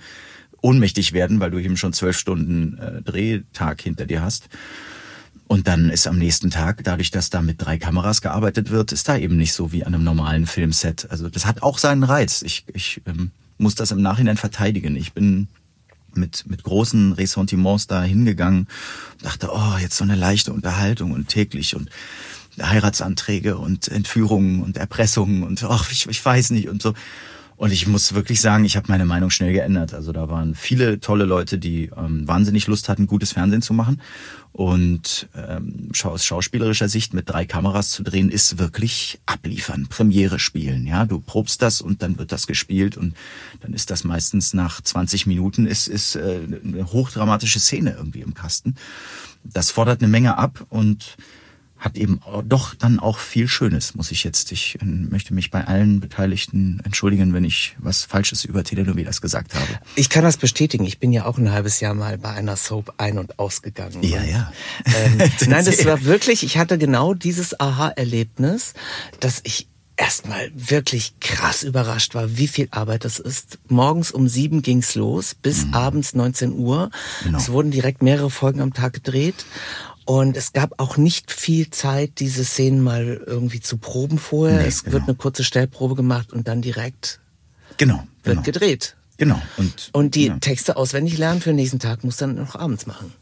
ohnmächtig 0.61 1.13
werden, 1.13 1.39
weil 1.39 1.51
du 1.51 1.59
eben 1.59 1.75
schon 1.75 1.93
zwölf 1.93 2.17
Stunden 2.17 2.77
äh, 2.77 3.01
Drehtag 3.01 3.81
hinter 3.81 4.05
dir 4.05 4.21
hast. 4.21 4.47
Und 5.47 5.67
dann 5.67 5.89
ist 5.89 6.07
am 6.07 6.17
nächsten 6.17 6.49
Tag, 6.49 6.83
dadurch, 6.83 7.11
dass 7.11 7.29
da 7.29 7.41
mit 7.41 7.61
drei 7.61 7.77
Kameras 7.77 8.21
gearbeitet 8.21 8.71
wird, 8.71 8.91
ist 8.91 9.09
da 9.09 9.17
eben 9.17 9.37
nicht 9.37 9.53
so 9.53 9.71
wie 9.71 9.83
an 9.83 9.93
einem 9.93 10.03
normalen 10.03 10.47
Filmset. 10.47 11.07
Also 11.11 11.29
das 11.29 11.45
hat 11.45 11.61
auch 11.61 11.77
seinen 11.77 12.03
Reiz. 12.03 12.41
Ich, 12.41 12.63
ich 12.73 13.01
ähm, 13.05 13.31
muss 13.57 13.75
das 13.75 13.91
im 13.91 14.01
Nachhinein 14.01 14.37
verteidigen. 14.37 14.95
Ich 14.95 15.13
bin 15.13 15.47
mit, 16.17 16.45
mit 16.47 16.63
großen 16.63 17.13
Ressentiments 17.13 17.87
da 17.87 18.03
hingegangen, 18.03 18.67
dachte, 19.21 19.49
oh, 19.51 19.77
jetzt 19.79 19.97
so 19.97 20.03
eine 20.03 20.15
leichte 20.15 20.53
Unterhaltung 20.53 21.11
und 21.11 21.27
täglich 21.27 21.75
und 21.75 21.89
Heiratsanträge 22.61 23.57
und 23.57 23.87
Entführungen 23.87 24.61
und 24.61 24.77
Erpressungen 24.77 25.43
und 25.43 25.63
ach, 25.63 25.91
ich, 25.91 26.07
ich 26.07 26.23
weiß 26.23 26.51
nicht 26.51 26.69
und 26.69 26.81
so. 26.81 26.93
Und 27.63 27.71
ich 27.71 27.87
muss 27.87 28.13
wirklich 28.13 28.41
sagen, 28.41 28.65
ich 28.65 28.75
habe 28.75 28.87
meine 28.89 29.05
Meinung 29.05 29.29
schnell 29.29 29.53
geändert. 29.53 29.93
Also 29.93 30.11
da 30.11 30.27
waren 30.27 30.53
viele 30.53 30.99
tolle 30.99 31.23
Leute, 31.23 31.57
die 31.57 31.89
ähm, 31.95 32.27
wahnsinnig 32.27 32.67
Lust 32.67 32.89
hatten, 32.89 33.07
gutes 33.07 33.31
Fernsehen 33.31 33.61
zu 33.61 33.73
machen. 33.73 34.01
Und 34.51 35.29
ähm, 35.33 35.89
aus 36.03 36.25
schauspielerischer 36.25 36.89
Sicht 36.89 37.13
mit 37.13 37.29
drei 37.29 37.45
Kameras 37.45 37.91
zu 37.91 38.03
drehen, 38.03 38.29
ist 38.29 38.59
wirklich 38.59 39.21
abliefern, 39.25 39.87
Premiere 39.87 40.39
spielen. 40.39 40.85
Ja, 40.85 41.05
du 41.05 41.21
probst 41.21 41.61
das 41.61 41.79
und 41.79 42.01
dann 42.01 42.19
wird 42.19 42.33
das 42.33 42.47
gespielt 42.47 42.97
und 42.97 43.15
dann 43.61 43.73
ist 43.73 43.91
das 43.91 44.03
meistens 44.03 44.53
nach 44.53 44.81
20 44.81 45.25
Minuten 45.25 45.65
ist 45.65 45.87
ist 45.87 46.17
äh, 46.17 46.41
eine 46.65 46.91
hochdramatische 46.91 47.61
Szene 47.61 47.95
irgendwie 47.97 48.23
im 48.23 48.33
Kasten. 48.33 48.75
Das 49.45 49.71
fordert 49.71 50.01
eine 50.01 50.09
Menge 50.09 50.37
ab 50.37 50.65
und 50.67 51.15
hat 51.83 51.97
eben 51.97 52.21
doch 52.45 52.75
dann 52.75 52.99
auch 52.99 53.17
viel 53.17 53.49
Schönes, 53.49 53.93
muss 53.93 54.11
ich 54.11 54.23
jetzt. 54.23 54.53
Ich 54.53 54.77
äh, 54.81 54.85
möchte 54.85 55.33
mich 55.33 55.51
bei 55.51 55.65
allen 55.65 55.99
Beteiligten 55.99 56.79
entschuldigen, 56.85 57.33
wenn 57.33 57.43
ich 57.43 57.75
was 57.77 58.03
Falsches 58.03 58.45
über 58.45 58.63
Telenovelas 58.63 59.19
gesagt 59.19 59.53
habe. 59.53 59.67
Ich 59.95 60.09
kann 60.09 60.23
das 60.23 60.37
bestätigen. 60.37 60.85
Ich 60.85 60.99
bin 60.99 61.11
ja 61.11 61.25
auch 61.25 61.37
ein 61.37 61.51
halbes 61.51 61.81
Jahr 61.81 61.93
mal 61.93 62.17
bei 62.17 62.29
einer 62.29 62.55
Soap 62.55 62.93
ein- 62.97 63.17
und 63.17 63.37
ausgegangen. 63.37 64.01
Ja, 64.01 64.21
Und, 64.21 64.29
ja. 64.29 64.53
Ähm, 64.95 65.17
nein, 65.47 65.65
das 65.65 65.83
war 65.85 66.05
wirklich, 66.05 66.43
ich 66.43 66.57
hatte 66.57 66.77
genau 66.77 67.13
dieses 67.13 67.59
Aha-Erlebnis, 67.59 68.73
dass 69.19 69.41
ich 69.43 69.67
erstmal 69.95 70.51
wirklich 70.55 71.19
krass 71.19 71.63
überrascht 71.63 72.15
war, 72.15 72.37
wie 72.37 72.47
viel 72.47 72.67
Arbeit 72.71 73.05
das 73.05 73.19
ist. 73.19 73.59
Morgens 73.67 74.11
um 74.11 74.27
sieben 74.27 74.61
ging's 74.61 74.95
los 74.95 75.35
bis 75.35 75.67
abends 75.71 76.15
19 76.15 76.53
Uhr. 76.53 76.89
Genau. 77.23 77.37
Es 77.37 77.49
wurden 77.49 77.71
direkt 77.71 78.01
mehrere 78.01 78.29
Folgen 78.29 78.61
am 78.61 78.73
Tag 78.73 78.93
gedreht. 78.93 79.45
Und 80.05 80.35
es 80.37 80.53
gab 80.53 80.79
auch 80.79 80.97
nicht 80.97 81.31
viel 81.31 81.69
Zeit, 81.69 82.19
diese 82.19 82.43
Szenen 82.43 82.81
mal 82.81 83.21
irgendwie 83.25 83.61
zu 83.61 83.77
proben 83.77 84.17
vorher. 84.17 84.61
Nee, 84.61 84.67
es 84.67 84.83
genau. 84.83 84.93
wird 84.93 85.03
eine 85.03 85.15
kurze 85.15 85.43
Stellprobe 85.43 85.95
gemacht 85.95 86.33
und 86.33 86.47
dann 86.47 86.61
direkt 86.61 87.19
Genau. 87.77 88.03
wird 88.23 88.35
genau. 88.35 88.41
gedreht. 88.41 88.95
Genau. 89.17 89.41
Und, 89.57 89.89
Und 89.93 90.15
die 90.15 90.27
ja. 90.27 90.37
Texte 90.39 90.75
auswendig 90.75 91.17
lernen 91.17 91.41
für 91.41 91.49
den 91.49 91.57
nächsten 91.57 91.79
Tag 91.79 92.03
muss 92.03 92.17
dann 92.17 92.35
noch 92.35 92.55
abends 92.55 92.85
machen. 92.85 93.13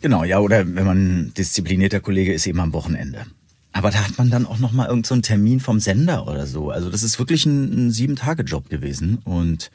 Genau, 0.00 0.24
ja, 0.24 0.38
oder 0.38 0.58
wenn 0.74 0.86
man 0.86 0.98
ein 0.98 1.34
disziplinierter 1.34 2.00
Kollege 2.00 2.32
ist, 2.32 2.46
eben 2.46 2.60
am 2.60 2.72
Wochenende. 2.72 3.26
Aber 3.72 3.90
da 3.90 4.04
hat 4.04 4.16
man 4.18 4.30
dann 4.30 4.46
auch 4.46 4.58
noch 4.58 4.70
mal 4.70 4.84
irgendeinen 4.84 5.04
so 5.04 5.14
einen 5.14 5.22
Termin 5.22 5.58
vom 5.58 5.80
Sender 5.80 6.28
oder 6.28 6.46
so. 6.46 6.70
Also 6.70 6.90
das 6.90 7.02
ist 7.02 7.18
wirklich 7.18 7.44
ein, 7.44 7.88
ein 7.88 7.90
Sieben-Tage-Job 7.90 8.70
gewesen. 8.70 9.18
Und 9.24 9.72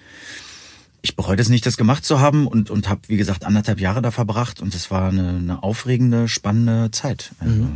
ich 1.01 1.15
bereue 1.15 1.35
das 1.35 1.49
nicht, 1.49 1.65
das 1.65 1.77
gemacht 1.77 2.05
zu 2.05 2.19
haben 2.19 2.47
und, 2.47 2.69
und 2.69 2.89
habe, 2.89 3.01
wie 3.07 3.17
gesagt, 3.17 3.45
anderthalb 3.45 3.79
Jahre 3.79 4.01
da 4.01 4.11
verbracht. 4.11 4.61
Und 4.61 4.75
es 4.75 4.91
war 4.91 5.09
eine, 5.09 5.29
eine 5.29 5.63
aufregende, 5.63 6.27
spannende 6.27 6.91
Zeit. 6.91 7.31
Also, 7.39 7.67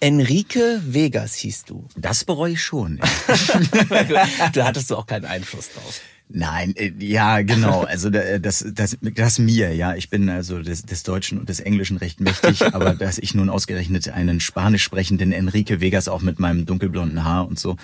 Enrique 0.00 0.80
Vegas 0.84 1.34
hieß 1.36 1.64
du. 1.64 1.86
Das 1.96 2.24
bereue 2.24 2.52
ich 2.52 2.62
schon. 2.62 2.98
da 4.52 4.64
hattest 4.64 4.90
du 4.90 4.96
auch 4.96 5.06
keinen 5.06 5.26
Einfluss 5.26 5.70
drauf. 5.72 6.00
Nein, 6.34 6.74
äh, 6.76 6.92
ja, 6.98 7.42
genau. 7.42 7.82
Also 7.88 8.08
da- 8.10 8.38
das, 8.38 8.64
das, 8.74 8.96
das 9.00 9.38
mir, 9.38 9.74
ja. 9.74 9.94
Ich 9.94 10.08
bin 10.08 10.28
also 10.30 10.62
des, 10.62 10.82
des 10.82 11.02
Deutschen 11.02 11.38
und 11.38 11.48
des 11.48 11.60
Englischen 11.60 11.98
recht 11.98 12.20
mächtig, 12.20 12.62
aber 12.74 12.94
dass 12.94 13.18
ich 13.18 13.34
nun 13.34 13.50
ausgerechnet 13.50 14.08
einen 14.08 14.40
spanisch 14.40 14.82
sprechenden 14.82 15.32
Enrique 15.32 15.80
Vegas 15.80 16.08
auch 16.08 16.22
mit 16.22 16.38
meinem 16.40 16.64
dunkelblonden 16.64 17.24
Haar 17.24 17.46
und 17.46 17.58
so. 17.58 17.76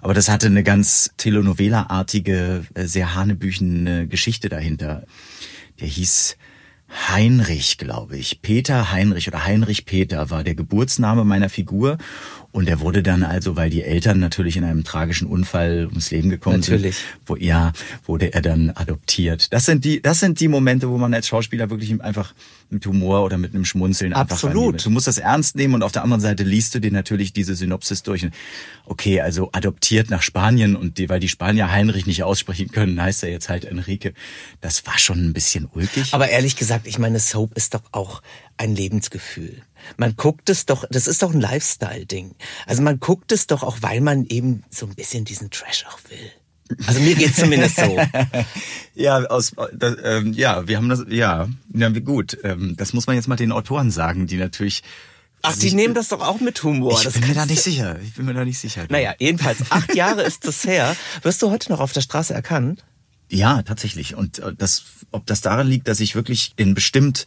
Aber 0.00 0.14
das 0.14 0.28
hatte 0.30 0.46
eine 0.46 0.62
ganz 0.62 1.10
Telenovela-artige, 1.18 2.64
äh, 2.74 2.86
sehr 2.86 3.14
hanebüchene 3.14 4.06
Geschichte 4.06 4.48
dahinter. 4.48 5.04
Der 5.80 5.88
hieß 5.88 6.36
Heinrich, 7.08 7.78
glaube 7.78 8.16
ich. 8.16 8.42
Peter 8.42 8.90
Heinrich 8.90 9.28
oder 9.28 9.44
Heinrich 9.44 9.84
Peter 9.84 10.30
war 10.30 10.42
der 10.42 10.54
Geburtsname 10.56 11.24
meiner 11.24 11.48
Figur. 11.48 11.98
Und 12.52 12.68
er 12.68 12.80
wurde 12.80 13.02
dann 13.02 13.22
also, 13.22 13.56
weil 13.56 13.70
die 13.70 13.82
Eltern 13.82 14.18
natürlich 14.18 14.56
in 14.56 14.64
einem 14.64 14.82
tragischen 14.82 15.28
Unfall 15.28 15.86
ums 15.86 16.10
Leben 16.10 16.30
gekommen 16.30 16.60
Natürlich. 16.60 16.96
sind, 16.96 17.06
wo, 17.26 17.36
ja, 17.36 17.72
wurde 18.06 18.32
er 18.32 18.42
dann 18.42 18.70
adoptiert. 18.70 19.52
Das 19.52 19.66
sind 19.66 19.84
die, 19.84 20.02
das 20.02 20.20
sind 20.20 20.40
die 20.40 20.48
Momente, 20.48 20.90
wo 20.90 20.98
man 20.98 21.14
als 21.14 21.28
Schauspieler 21.28 21.70
wirklich 21.70 22.00
einfach 22.02 22.34
mit 22.68 22.84
Humor 22.86 23.24
oder 23.24 23.38
mit 23.38 23.54
einem 23.54 23.64
Schmunzeln 23.64 24.12
einfach 24.12 24.32
Absolut. 24.32 24.84
Du 24.84 24.90
musst 24.90 25.06
das 25.06 25.18
ernst 25.18 25.56
nehmen 25.56 25.74
und 25.74 25.82
auf 25.82 25.92
der 25.92 26.02
anderen 26.02 26.20
Seite 26.20 26.42
liest 26.42 26.74
du 26.74 26.80
dir 26.80 26.92
natürlich 26.92 27.32
diese 27.32 27.54
Synopsis 27.54 28.02
durch. 28.02 28.24
Und, 28.24 28.34
Okay, 28.90 29.20
also 29.20 29.50
adoptiert 29.52 30.10
nach 30.10 30.20
Spanien 30.20 30.74
und 30.74 30.98
die, 30.98 31.08
weil 31.08 31.20
die 31.20 31.28
Spanier 31.28 31.70
Heinrich 31.70 32.06
nicht 32.06 32.24
aussprechen 32.24 32.72
können, 32.72 33.00
heißt 33.00 33.22
er 33.22 33.30
jetzt 33.30 33.48
halt 33.48 33.64
Enrique. 33.64 34.14
Das 34.60 34.84
war 34.84 34.98
schon 34.98 35.24
ein 35.24 35.32
bisschen 35.32 35.68
ulkig. 35.72 36.12
Aber 36.12 36.28
ehrlich 36.28 36.56
gesagt, 36.56 36.88
ich 36.88 36.98
meine, 36.98 37.20
Soap 37.20 37.56
ist 37.56 37.74
doch 37.74 37.82
auch 37.92 38.20
ein 38.60 38.76
Lebensgefühl. 38.76 39.62
Man 39.96 40.16
guckt 40.16 40.50
es 40.50 40.66
doch, 40.66 40.84
das 40.90 41.06
ist 41.06 41.22
doch 41.22 41.32
ein 41.32 41.40
Lifestyle-Ding. 41.40 42.32
Also 42.66 42.82
man 42.82 43.00
guckt 43.00 43.32
es 43.32 43.46
doch 43.46 43.62
auch, 43.62 43.78
weil 43.80 44.02
man 44.02 44.26
eben 44.26 44.64
so 44.68 44.84
ein 44.84 44.94
bisschen 44.94 45.24
diesen 45.24 45.50
Trash 45.50 45.86
auch 45.88 45.98
will. 46.10 46.30
Also 46.86 47.00
mir 47.00 47.14
geht's 47.14 47.36
zumindest 47.36 47.76
so. 47.76 47.96
Ja, 48.94 49.24
aus, 49.24 49.52
das, 49.72 49.96
ähm, 50.04 50.34
ja, 50.34 50.68
wir 50.68 50.76
haben 50.76 50.90
das, 50.90 51.04
ja, 51.08 51.48
ja 51.72 51.88
gut. 51.88 52.36
Ähm, 52.44 52.74
das 52.76 52.92
muss 52.92 53.06
man 53.06 53.16
jetzt 53.16 53.28
mal 53.28 53.36
den 53.36 53.50
Autoren 53.50 53.90
sagen, 53.90 54.26
die 54.26 54.36
natürlich. 54.36 54.82
Ach, 55.40 55.56
die 55.56 55.72
nehmen 55.72 55.94
das 55.94 56.08
doch 56.08 56.20
auch 56.20 56.40
mit 56.40 56.62
Humor. 56.62 56.92
Ich 56.98 57.04
Das 57.04 57.14
bin 57.14 57.26
mir 57.28 57.34
da 57.34 57.46
nicht 57.46 57.62
sicher. 57.62 57.98
Ich 58.04 58.12
bin 58.12 58.26
mir 58.26 58.34
da 58.34 58.44
nicht 58.44 58.58
sicher. 58.58 58.84
Naja, 58.90 59.14
jedenfalls, 59.18 59.70
acht 59.70 59.94
Jahre 59.94 60.22
ist 60.22 60.46
das 60.46 60.64
her. 60.64 60.94
Wirst 61.22 61.40
du 61.40 61.50
heute 61.50 61.72
noch 61.72 61.80
auf 61.80 61.94
der 61.94 62.02
Straße 62.02 62.34
erkannt? 62.34 62.84
Ja, 63.30 63.62
tatsächlich. 63.62 64.14
Und 64.16 64.40
äh, 64.40 64.52
das, 64.54 64.82
ob 65.12 65.24
das 65.26 65.40
daran 65.40 65.66
liegt, 65.66 65.88
dass 65.88 66.00
ich 66.00 66.14
wirklich 66.14 66.52
in 66.56 66.74
bestimmt 66.74 67.26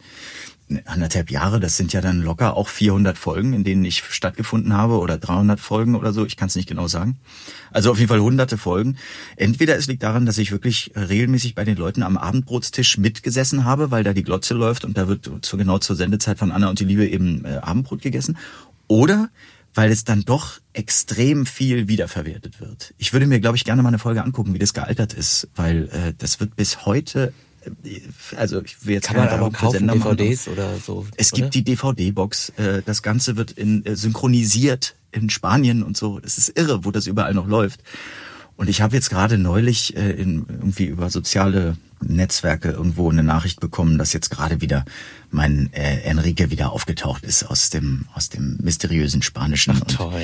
anderthalb 0.86 1.30
Jahre, 1.30 1.60
das 1.60 1.76
sind 1.76 1.92
ja 1.92 2.00
dann 2.00 2.22
locker 2.22 2.56
auch 2.56 2.68
400 2.68 3.18
Folgen, 3.18 3.52
in 3.52 3.64
denen 3.64 3.84
ich 3.84 4.02
stattgefunden 4.02 4.72
habe 4.72 4.98
oder 4.98 5.18
300 5.18 5.60
Folgen 5.60 5.94
oder 5.94 6.12
so, 6.12 6.24
ich 6.24 6.36
kann 6.36 6.48
es 6.48 6.56
nicht 6.56 6.68
genau 6.68 6.88
sagen. 6.88 7.18
Also 7.70 7.90
auf 7.90 7.98
jeden 7.98 8.08
Fall 8.08 8.20
hunderte 8.20 8.56
Folgen. 8.56 8.96
Entweder 9.36 9.76
es 9.76 9.86
liegt 9.86 10.02
daran, 10.02 10.26
dass 10.26 10.38
ich 10.38 10.52
wirklich 10.52 10.92
regelmäßig 10.96 11.54
bei 11.54 11.64
den 11.64 11.76
Leuten 11.76 12.02
am 12.02 12.16
Abendbrotstisch 12.16 12.98
mitgesessen 12.98 13.64
habe, 13.64 13.90
weil 13.90 14.04
da 14.04 14.12
die 14.12 14.22
Glotze 14.22 14.54
läuft 14.54 14.84
und 14.84 14.96
da 14.96 15.06
wird 15.06 15.30
zu, 15.42 15.56
genau 15.56 15.78
zur 15.78 15.96
Sendezeit 15.96 16.38
von 16.38 16.50
Anna 16.50 16.70
und 16.70 16.80
die 16.80 16.84
Liebe 16.84 17.06
eben 17.06 17.44
äh, 17.44 17.56
Abendbrot 17.56 18.00
gegessen. 18.00 18.38
Oder 18.86 19.28
weil 19.74 19.90
es 19.90 20.04
dann 20.04 20.22
doch 20.22 20.60
extrem 20.72 21.46
viel 21.46 21.88
wiederverwertet 21.88 22.60
wird. 22.60 22.94
Ich 22.96 23.12
würde 23.12 23.26
mir, 23.26 23.40
glaube 23.40 23.56
ich, 23.56 23.64
gerne 23.64 23.82
mal 23.82 23.88
eine 23.88 23.98
Folge 23.98 24.22
angucken, 24.22 24.54
wie 24.54 24.58
das 24.58 24.72
gealtert 24.72 25.12
ist, 25.12 25.48
weil 25.56 25.88
äh, 25.88 26.14
das 26.16 26.40
wird 26.40 26.56
bis 26.56 26.86
heute, 26.86 27.32
also 28.36 28.62
ich 28.62 28.84
will 28.86 28.94
jetzt 28.94 29.06
Kann 29.06 29.16
man 29.16 29.28
keine 29.28 29.40
aber 29.42 29.50
kaufen, 29.50 29.78
Sender 29.78 29.94
machen, 29.94 30.16
DVDs 30.16 30.48
oder 30.48 30.76
so. 30.76 31.06
es 31.16 31.32
oder? 31.32 31.42
gibt 31.42 31.54
die 31.54 31.64
DVD-Box. 31.64 32.50
Äh, 32.56 32.82
das 32.84 33.02
Ganze 33.02 33.36
wird 33.36 33.52
in, 33.52 33.84
äh, 33.84 33.96
synchronisiert 33.96 34.96
in 35.12 35.30
Spanien 35.30 35.82
und 35.82 35.96
so. 35.96 36.20
Es 36.22 36.38
ist 36.38 36.58
irre, 36.58 36.84
wo 36.84 36.90
das 36.90 37.06
überall 37.06 37.34
noch 37.34 37.46
läuft. 37.46 37.80
Und 38.56 38.68
ich 38.68 38.80
habe 38.80 38.94
jetzt 38.94 39.10
gerade 39.10 39.38
neulich 39.38 39.96
äh, 39.96 40.12
in, 40.12 40.46
irgendwie 40.48 40.86
über 40.86 41.10
soziale 41.10 41.76
Netzwerke 42.00 42.70
irgendwo 42.70 43.10
eine 43.10 43.22
Nachricht 43.22 43.60
bekommen, 43.60 43.98
dass 43.98 44.12
jetzt 44.12 44.30
gerade 44.30 44.60
wieder 44.60 44.84
mein 45.34 45.70
äh, 45.72 46.00
Enrique 46.02 46.50
wieder 46.50 46.72
aufgetaucht 46.72 47.24
ist 47.24 47.42
aus 47.44 47.70
dem 47.70 48.06
aus 48.14 48.28
dem 48.30 48.56
mysteriösen 48.62 49.20
Spanischen. 49.22 49.74
Ach, 49.76 49.80
Und 49.82 49.94
toll. 49.94 50.22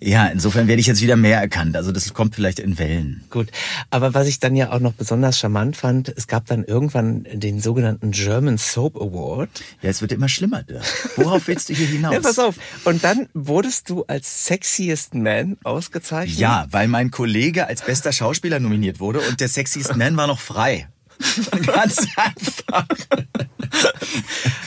ja, 0.00 0.26
insofern 0.26 0.66
werde 0.66 0.80
ich 0.80 0.86
jetzt 0.86 1.02
wieder 1.02 1.16
mehr 1.16 1.38
erkannt. 1.40 1.76
Also 1.76 1.92
das 1.92 2.12
kommt 2.14 2.34
vielleicht 2.34 2.58
in 2.58 2.78
Wellen. 2.78 3.22
Gut, 3.30 3.48
aber 3.90 4.14
was 4.14 4.26
ich 4.26 4.40
dann 4.40 4.56
ja 4.56 4.72
auch 4.72 4.80
noch 4.80 4.94
besonders 4.94 5.38
charmant 5.38 5.76
fand, 5.76 6.08
es 6.16 6.26
gab 6.26 6.46
dann 6.46 6.64
irgendwann 6.64 7.24
den 7.32 7.60
sogenannten 7.60 8.10
German 8.10 8.58
Soap 8.58 8.96
Award. 8.96 9.50
Ja, 9.82 9.90
es 9.90 10.00
wird 10.00 10.12
immer 10.12 10.28
schlimmer. 10.28 10.62
Dirk. 10.62 10.82
Worauf 11.16 11.46
willst 11.46 11.68
du 11.68 11.74
hier 11.74 11.86
hinaus? 11.88 12.14
Ja, 12.14 12.20
pass 12.20 12.38
auf. 12.38 12.56
Und 12.84 13.04
dann 13.04 13.28
wurdest 13.34 13.90
du 13.90 14.04
als 14.06 14.46
Sexiest 14.46 15.14
Man 15.14 15.58
ausgezeichnet. 15.64 16.38
Ja, 16.38 16.66
weil 16.70 16.88
mein 16.88 17.10
Kollege 17.10 17.66
als 17.66 17.82
bester 17.82 18.12
Schauspieler 18.12 18.58
nominiert 18.60 19.00
wurde 19.00 19.20
und 19.20 19.40
der 19.40 19.48
Sexiest 19.48 19.96
Man 19.96 20.16
war 20.16 20.26
noch 20.26 20.40
frei. 20.40 20.88
Ganz 21.66 22.06
einfach. 22.16 22.86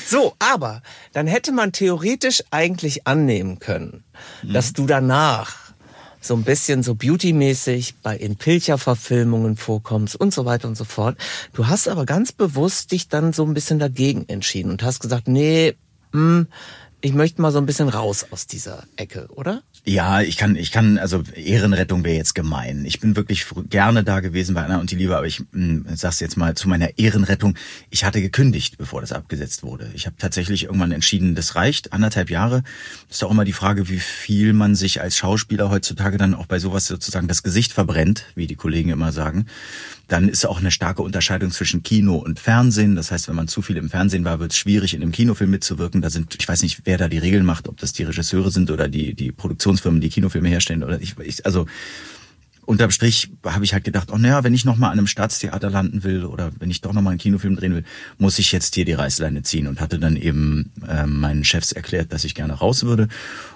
So, 0.05 0.33
aber 0.39 0.81
dann 1.13 1.27
hätte 1.27 1.51
man 1.51 1.71
theoretisch 1.71 2.43
eigentlich 2.51 3.07
annehmen 3.07 3.59
können, 3.59 4.03
Mhm. 4.43 4.53
dass 4.53 4.73
du 4.73 4.85
danach 4.85 5.57
so 6.21 6.35
ein 6.35 6.43
bisschen 6.43 6.83
so 6.83 6.95
beautymäßig 6.95 7.95
bei 8.01 8.15
in 8.15 8.37
Pilcher-Verfilmungen 8.37 9.57
vorkommst 9.57 10.15
und 10.15 10.33
so 10.33 10.45
weiter 10.45 10.67
und 10.69 10.75
so 10.77 10.85
fort. 10.85 11.17
Du 11.53 11.67
hast 11.67 11.89
aber 11.89 12.05
ganz 12.05 12.31
bewusst 12.31 12.91
dich 12.93 13.09
dann 13.09 13.33
so 13.33 13.43
ein 13.43 13.53
bisschen 13.53 13.79
dagegen 13.79 14.29
entschieden 14.29 14.71
und 14.71 14.83
hast 14.83 14.99
gesagt, 15.01 15.27
nee, 15.27 15.75
hm, 16.13 16.47
ich 17.05 17.13
möchte 17.13 17.41
mal 17.41 17.51
so 17.51 17.57
ein 17.57 17.65
bisschen 17.65 17.89
raus 17.89 18.25
aus 18.31 18.47
dieser 18.47 18.85
Ecke, 18.95 19.27
oder? 19.35 19.61
Ja, 19.83 20.21
ich 20.21 20.37
kann, 20.37 20.55
ich 20.55 20.71
kann, 20.71 20.97
also 20.97 21.21
Ehrenrettung 21.35 22.05
wäre 22.05 22.15
jetzt 22.15 22.33
gemein. 22.33 22.85
Ich 22.85 23.01
bin 23.01 23.17
wirklich 23.17 23.45
gerne 23.69 24.05
da 24.05 24.21
gewesen 24.21 24.55
bei 24.55 24.63
Anna 24.63 24.79
und 24.79 24.89
die 24.89 24.95
Liebe, 24.95 25.17
aber 25.17 25.27
ich 25.27 25.43
mh, 25.51 25.97
sag's 25.97 26.21
jetzt 26.21 26.37
mal 26.37 26.55
zu 26.55 26.69
meiner 26.69 26.97
Ehrenrettung. 26.97 27.55
Ich 27.89 28.05
hatte 28.05 28.21
gekündigt, 28.21 28.77
bevor 28.77 29.01
das 29.01 29.11
abgesetzt 29.11 29.63
wurde. 29.63 29.91
Ich 29.93 30.05
habe 30.05 30.15
tatsächlich 30.17 30.63
irgendwann 30.63 30.93
entschieden, 30.93 31.35
das 31.35 31.57
reicht. 31.57 31.91
Anderthalb 31.91 32.29
Jahre. 32.29 32.63
Ist 33.09 33.21
auch 33.25 33.31
immer 33.31 33.43
die 33.43 33.51
Frage, 33.51 33.89
wie 33.89 33.99
viel 33.99 34.53
man 34.53 34.73
sich 34.73 35.01
als 35.01 35.17
Schauspieler 35.17 35.69
heutzutage 35.69 36.17
dann 36.17 36.33
auch 36.33 36.45
bei 36.45 36.59
sowas 36.59 36.85
sozusagen 36.85 37.27
das 37.27 37.43
Gesicht 37.43 37.73
verbrennt, 37.73 38.23
wie 38.35 38.47
die 38.47 38.55
Kollegen 38.55 38.91
immer 38.91 39.11
sagen. 39.11 39.47
Dann 40.07 40.29
ist 40.29 40.45
auch 40.45 40.59
eine 40.59 40.71
starke 40.71 41.01
Unterscheidung 41.01 41.51
zwischen 41.51 41.81
Kino 41.81 42.15
und 42.15 42.39
Fernsehen. 42.39 42.95
Das 42.95 43.11
heißt, 43.11 43.27
wenn 43.27 43.35
man 43.35 43.47
zu 43.47 43.61
viel 43.61 43.77
im 43.77 43.89
Fernsehen 43.89 44.23
war, 44.23 44.39
wird 44.39 44.51
es 44.51 44.57
schwierig, 44.57 44.93
in 44.93 45.01
einem 45.01 45.11
Kinofilm 45.11 45.49
mitzuwirken. 45.49 46.01
Da 46.01 46.09
sind, 46.09 46.35
ich 46.39 46.47
weiß 46.47 46.61
nicht, 46.61 46.81
wer 46.85 46.92
da 46.97 47.07
die 47.07 47.17
Regeln 47.17 47.45
macht, 47.45 47.67
ob 47.67 47.77
das 47.77 47.93
die 47.93 48.03
Regisseure 48.03 48.51
sind 48.51 48.71
oder 48.71 48.87
die, 48.87 49.13
die 49.13 49.31
Produktionsfirmen, 49.31 50.01
die 50.01 50.09
Kinofilme 50.09 50.49
herstellen 50.49 50.83
oder 50.83 51.01
ich, 51.01 51.17
ich 51.19 51.45
also 51.45 51.65
unterm 52.65 52.91
Strich 52.91 53.29
habe 53.45 53.65
ich 53.65 53.73
halt 53.73 53.83
gedacht, 53.83 54.09
oh 54.11 54.17
naja, 54.17 54.43
wenn 54.43 54.53
ich 54.53 54.65
noch 54.65 54.77
mal 54.77 54.87
an 54.87 54.97
einem 54.97 55.07
Staatstheater 55.07 55.69
landen 55.69 56.03
will 56.03 56.25
oder 56.25 56.51
wenn 56.59 56.71
ich 56.71 56.81
doch 56.81 56.93
noch 56.93 57.01
mal 57.01 57.11
einen 57.11 57.19
Kinofilm 57.19 57.55
drehen 57.55 57.75
will, 57.75 57.83
muss 58.17 58.39
ich 58.39 58.51
jetzt 58.51 58.75
hier 58.75 58.85
die 58.85 58.93
Reißleine 58.93 59.43
ziehen 59.43 59.67
und 59.67 59.81
hatte 59.81 59.99
dann 59.99 60.15
eben 60.15 60.71
ähm, 60.87 61.19
meinen 61.19 61.43
Chefs 61.43 61.71
erklärt, 61.71 62.13
dass 62.13 62.23
ich 62.23 62.35
gerne 62.35 62.53
raus 62.53 62.83
würde 62.83 63.07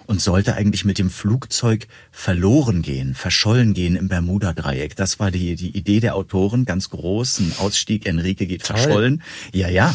und 0.07 0.21
sollte 0.21 0.55
eigentlich 0.55 0.85
mit 0.85 0.99
dem 0.99 1.09
Flugzeug 1.09 1.87
verloren 2.11 2.81
gehen, 2.81 3.13
verschollen 3.13 3.73
gehen 3.73 3.95
im 3.95 4.07
Bermuda-Dreieck. 4.07 4.95
Das 4.95 5.19
war 5.19 5.31
die, 5.31 5.55
die 5.55 5.77
Idee 5.77 5.99
der 5.99 6.15
Autoren, 6.15 6.65
ganz 6.65 6.89
groß, 6.89 7.39
ein 7.39 7.53
Ausstieg, 7.59 8.05
Enrique 8.05 8.45
geht 8.45 8.63
verschollen. 8.63 9.21
Ja, 9.53 9.69
ja. 9.69 9.93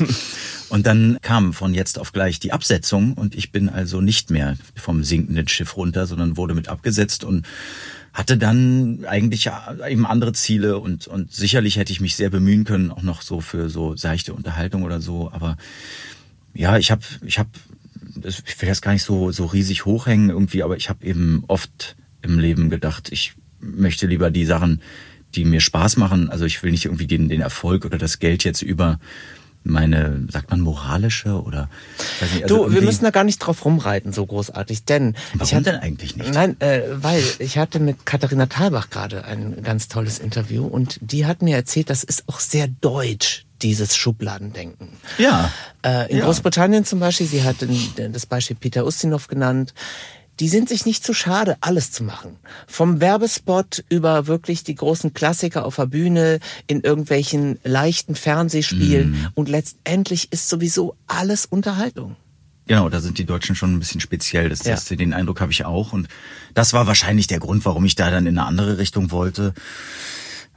Und 0.69 0.87
dann 0.87 1.19
kam 1.21 1.53
von 1.53 1.75
jetzt 1.75 1.99
auf 1.99 2.13
gleich 2.13 2.41
die 2.41 2.53
Absetzung 2.53 3.15
und 3.15 3.35
ich 3.35 3.53
bin 3.53 3.69
also 3.69 4.01
nicht 4.01 4.31
mehr 4.31 4.57
vom 4.75 5.05
sinkenden 5.05 5.49
Schiff 5.49 5.77
runter, 5.77 6.07
sondern 6.07 6.37
wurde 6.37 6.55
mit 6.55 6.69
abgesetzt 6.69 7.25
und 7.25 7.47
hatte 8.13 8.37
dann 8.37 9.05
eigentlich 9.07 9.45
ja 9.45 9.75
eben 9.89 10.07
andere 10.07 10.33
Ziele 10.33 10.79
und, 10.79 11.07
und 11.07 11.33
sicherlich 11.33 11.77
hätte 11.77 11.93
ich 11.93 12.01
mich 12.01 12.15
sehr 12.15 12.31
bemühen 12.31 12.65
können, 12.65 12.91
auch 12.91 13.03
noch 13.03 13.23
so 13.23 13.41
für 13.41 13.71
so 13.71 13.97
seichte 13.97 14.35
Unterhaltung 14.35 14.83
oder 14.83 15.01
so. 15.01 15.31
Aber 15.33 15.57
ja, 16.53 16.77
ich 16.77 16.91
habe, 16.91 17.03
ich 17.25 17.39
habe, 17.39 17.49
ich 18.23 18.61
will 18.61 18.69
das 18.69 18.83
gar 18.83 18.93
nicht 18.93 19.05
so, 19.05 19.33
so 19.33 19.47
riesig 19.47 19.87
hochhängen 19.87 20.29
irgendwie, 20.29 20.63
aber 20.63 20.77
ich 20.77 20.91
habe 20.91 21.05
eben 21.07 21.45
oft 21.49 21.97
im 22.21 22.39
Leben 22.39 22.69
gedacht, 22.69 23.11
ich 23.11 23.33
möchte 23.61 24.07
lieber 24.07 24.31
die 24.31 24.45
Sachen, 24.45 24.83
die 25.35 25.47
mir 25.47 25.61
Spaß 25.61 25.97
machen. 25.97 26.29
Also 26.29 26.45
ich 26.45 26.63
will 26.63 26.71
nicht 26.71 26.85
irgendwie 26.85 27.07
den, 27.07 27.31
den 27.31 27.41
Erfolg 27.41 27.87
oder 27.87 27.97
das 27.97 28.19
Geld 28.19 28.45
jetzt 28.45 28.61
über 28.61 29.01
meine, 29.65 30.27
sagt 30.31 30.51
man 30.51 30.61
moralische 30.61 31.43
oder? 31.43 31.69
Nicht, 32.21 32.45
also 32.45 32.67
du, 32.67 32.75
wir 32.75 32.83
müssen 32.83 33.05
da 33.05 33.11
gar 33.11 33.25
nicht 33.25 33.39
drauf 33.39 33.65
rumreiten 33.65 34.13
so 34.13 34.27
großartig, 34.27 34.85
denn 34.85 35.15
Warum 35.35 35.47
ich 35.47 35.55
hatte 35.55 35.65
denn 35.65 35.81
eigentlich 35.81 36.17
nicht. 36.17 36.33
Nein, 36.33 36.61
äh, 36.61 36.83
weil 36.95 37.23
ich 37.39 37.59
hatte 37.59 37.79
mit 37.79 38.05
Katharina 38.07 38.47
Thalbach 38.47 38.91
gerade 38.91 39.25
ein 39.25 39.63
ganz 39.63 39.89
tolles 39.89 40.19
Interview 40.19 40.67
und 40.67 40.99
die 41.01 41.27
hat 41.27 41.43
mir 41.43 41.57
erzählt, 41.57 41.91
das 41.91 42.05
ist 42.05 42.25
auch 42.29 42.41
sehr 42.41 42.69
deutsch 42.69 43.47
dieses 43.63 43.97
Schubladendenken. 43.97 44.89
Ja. 45.19 45.51
Äh, 45.85 46.11
in 46.11 46.19
ja. 46.19 46.25
Großbritannien 46.25 46.85
zum 46.85 47.01
Beispiel, 47.01 47.27
sie 47.27 47.45
hat 47.45 47.57
das 47.97 48.27
Beispiel 48.27 48.57
Peter 48.57 48.85
Ustinov 48.85 49.29
genannt, 49.29 49.75
die 50.43 50.49
sind 50.49 50.69
sich 50.69 50.87
nicht 50.87 51.05
zu 51.05 51.15
schade, 51.15 51.57
alles 51.61 51.93
zu 51.93 52.03
machen. 52.03 52.37
Vom 52.67 53.01
Werbespot 53.01 53.85
über 53.89 54.27
wirklich 54.27 54.65
die 54.65 54.75
großen 54.75 55.15
Klassiker 55.15 55.65
auf 55.65 55.77
der 55.77 55.87
Bühne, 55.87 56.41
in 56.67 56.81
irgendwelchen 56.81 57.61
leichten 57.63 58.17
Fernsehspielen 58.17 59.13
mm. 59.13 59.27
und 59.37 59.49
letztendlich 59.49 60.33
ist 60.33 60.49
sowieso 60.49 60.97
alles 61.07 61.47
Unterhaltung. 61.47 62.17
Genau, 62.67 62.89
da 62.89 63.01
sind 63.01 63.19
die 63.19 63.25
Deutschen 63.25 63.55
schon 63.55 63.73
ein 63.73 63.79
bisschen 63.79 64.01
speziell. 64.01 64.49
Das, 64.49 64.65
ja. 64.65 64.75
das, 64.75 64.87
den 64.87 65.15
Eindruck 65.15 65.41
habe 65.41 65.53
ich 65.53 65.65
auch. 65.65 65.93
Und 65.93 66.09
das 66.55 66.73
war 66.73 66.89
wahrscheinlich 66.89 67.29
der 67.29 67.39
Grund, 67.39 67.65
warum 67.65 67.85
ich 67.85 67.95
da 67.95 68.11
dann 68.11 68.27
in 68.27 68.37
eine 68.37 68.49
andere 68.49 68.79
Richtung 68.79 69.13
wollte. 69.13 69.55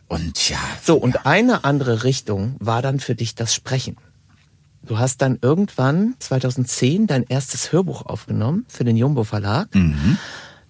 Und 0.08 0.50
ja. 0.50 0.58
So, 0.84 0.96
und 0.98 1.28
eine 1.28 1.64
andere 1.64 2.04
Richtung 2.04 2.56
war 2.58 2.82
dann 2.82 3.00
für 3.00 3.14
dich 3.14 3.36
das 3.36 3.54
Sprechen. 3.54 3.98
Du 4.86 5.00
hast 5.00 5.22
dann 5.22 5.40
irgendwann 5.42 6.16
2010 6.20 7.08
dein 7.08 7.24
erstes 7.24 7.72
Hörbuch 7.72 8.06
aufgenommen 8.06 8.66
für 8.68 8.84
den 8.84 8.98
Jumbo 8.98 9.24
Verlag. 9.24 9.74
Mhm. 9.74 10.18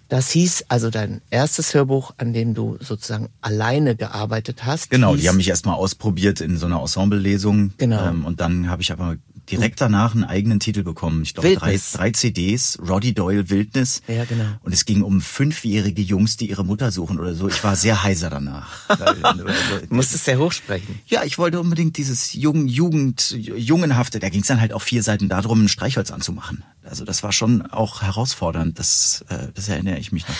Das 0.08 0.30
hieß 0.30 0.66
also 0.68 0.90
dein 0.90 1.20
erstes 1.30 1.74
Hörbuch, 1.74 2.14
an 2.16 2.32
dem 2.32 2.54
du 2.54 2.78
sozusagen 2.80 3.28
alleine 3.40 3.96
gearbeitet 3.96 4.64
hast. 4.64 4.88
Genau, 4.90 5.16
die 5.16 5.28
haben 5.28 5.36
mich 5.36 5.48
erstmal 5.48 5.74
ausprobiert 5.74 6.40
in 6.40 6.56
so 6.58 6.66
einer 6.66 6.80
Ensemble-Lesung. 6.80 7.72
Genau. 7.76 8.06
Ähm, 8.06 8.24
und 8.24 8.40
dann 8.40 8.70
habe 8.70 8.82
ich 8.82 8.92
aber 8.92 9.16
direkt 9.50 9.80
danach 9.80 10.14
einen 10.14 10.24
eigenen 10.24 10.60
Titel 10.60 10.82
bekommen. 10.82 11.22
Ich 11.22 11.34
glaube, 11.34 11.54
drei, 11.54 11.78
drei 11.92 12.10
CDs, 12.10 12.78
Roddy 12.86 13.14
Doyle 13.14 13.50
Wildnis. 13.50 14.02
Ja, 14.08 14.24
genau. 14.24 14.44
Und 14.62 14.72
es 14.72 14.84
ging 14.84 15.02
um 15.02 15.20
fünfjährige 15.20 16.02
Jungs, 16.02 16.36
die 16.36 16.48
ihre 16.48 16.64
Mutter 16.64 16.90
suchen 16.90 17.18
oder 17.18 17.34
so. 17.34 17.48
Ich 17.48 17.62
war 17.64 17.76
sehr 17.76 18.02
heiser 18.02 18.30
danach. 18.30 18.88
du 18.88 19.54
musstest 19.94 20.24
sehr 20.24 20.38
hoch 20.38 20.52
sprechen. 20.52 21.00
Ja, 21.06 21.24
ich 21.24 21.38
wollte 21.38 21.60
unbedingt 21.60 21.96
dieses 21.96 22.32
Jugend, 22.32 22.70
Jugend, 22.70 23.30
Jungenhafte. 23.30 24.18
Da 24.18 24.28
ging 24.28 24.42
es 24.42 24.48
dann 24.48 24.60
halt 24.60 24.72
auf 24.72 24.82
vier 24.82 25.02
Seiten 25.02 25.28
darum, 25.28 25.64
ein 25.64 25.68
Streichholz 25.68 26.10
anzumachen. 26.10 26.64
Also 26.88 27.04
das 27.04 27.22
war 27.22 27.32
schon 27.32 27.62
auch 27.62 28.02
herausfordernd. 28.02 28.78
Das, 28.78 29.24
äh, 29.28 29.48
das 29.54 29.68
erinnere 29.68 29.98
ich 29.98 30.12
mich 30.12 30.26
noch. 30.28 30.34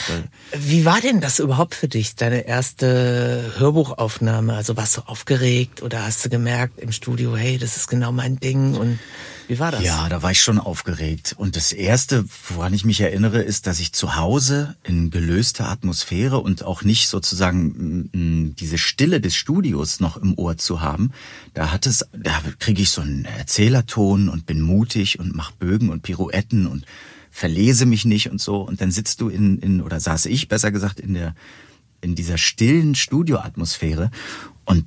Wie 0.57 0.85
war 0.85 1.01
denn 1.01 1.21
das 1.21 1.39
überhaupt 1.39 1.75
für 1.75 1.89
dich, 1.89 2.15
deine 2.15 2.47
erste 2.47 3.53
Hörbuchaufnahme? 3.59 4.55
Also 4.55 4.77
warst 4.77 4.97
du 4.97 5.03
aufgeregt 5.07 5.83
oder 5.83 6.05
hast 6.05 6.25
du 6.25 6.29
gemerkt 6.29 6.79
im 6.79 6.93
Studio, 6.93 7.37
hey, 7.37 7.59
das 7.59 7.77
ist 7.77 7.89
genau 7.89 8.13
mein 8.13 8.39
Ding 8.39 8.75
und 8.75 8.99
wie 9.49 9.59
war 9.59 9.71
das? 9.71 9.83
Ja, 9.83 10.09
da 10.09 10.23
war 10.23 10.33
ich 10.33 10.43
schon 10.43 10.59
aufgeregt. 10.59 11.35
Und 11.37 11.57
das 11.57 11.73
Erste, 11.73 12.25
woran 12.49 12.75
ich 12.75 12.85
mich 12.85 13.01
erinnere, 13.01 13.43
ist, 13.43 13.67
dass 13.67 13.81
ich 13.81 13.93
zu 13.93 14.17
Hause 14.17 14.77
in 14.83 15.11
gelöster 15.11 15.69
Atmosphäre 15.69 16.39
und 16.39 16.65
auch 16.65 16.83
nicht 16.83 17.09
sozusagen 17.09 18.11
mh, 18.13 18.55
diese 18.59 18.79
Stille 18.79 19.21
des 19.21 19.37
Studios 19.37 20.01
noch 20.01 20.17
im 20.17 20.37
Ohr 20.39 20.57
zu 20.57 20.81
haben, 20.81 21.13
da 21.55 21.71
hat 21.71 21.87
es, 21.87 22.07
da 22.13 22.43
kriege 22.59 22.83
ich 22.83 22.91
so 22.91 23.03
einen 23.03 23.25
Erzählerton 23.25 24.29
und 24.29 24.47
bin 24.47 24.61
mutig 24.61 25.19
und 25.19 25.35
mach 25.35 25.53
Bögen 25.53 25.91
und 25.91 26.03
Pirouetten 26.03 26.67
und 26.67 26.85
verlese 27.31 27.87
mich 27.87 28.05
nicht 28.05 28.31
und 28.31 28.41
so. 28.41 28.63
Und 28.63 28.81
dann 28.81 28.91
sitzt 28.91 29.21
du 29.21 29.29
in, 29.29 29.59
in 29.59 29.81
oder 29.81 30.01
saß 30.01 30.27
ich 30.27 30.49
besser 30.49 30.73
gesagt 30.73 30.99
in 31.01 31.15
der 31.15 31.35
in 32.01 32.15
dieser 32.15 32.39
stillen 32.39 32.95
Studioatmosphäre 32.95 34.11
und 34.65 34.87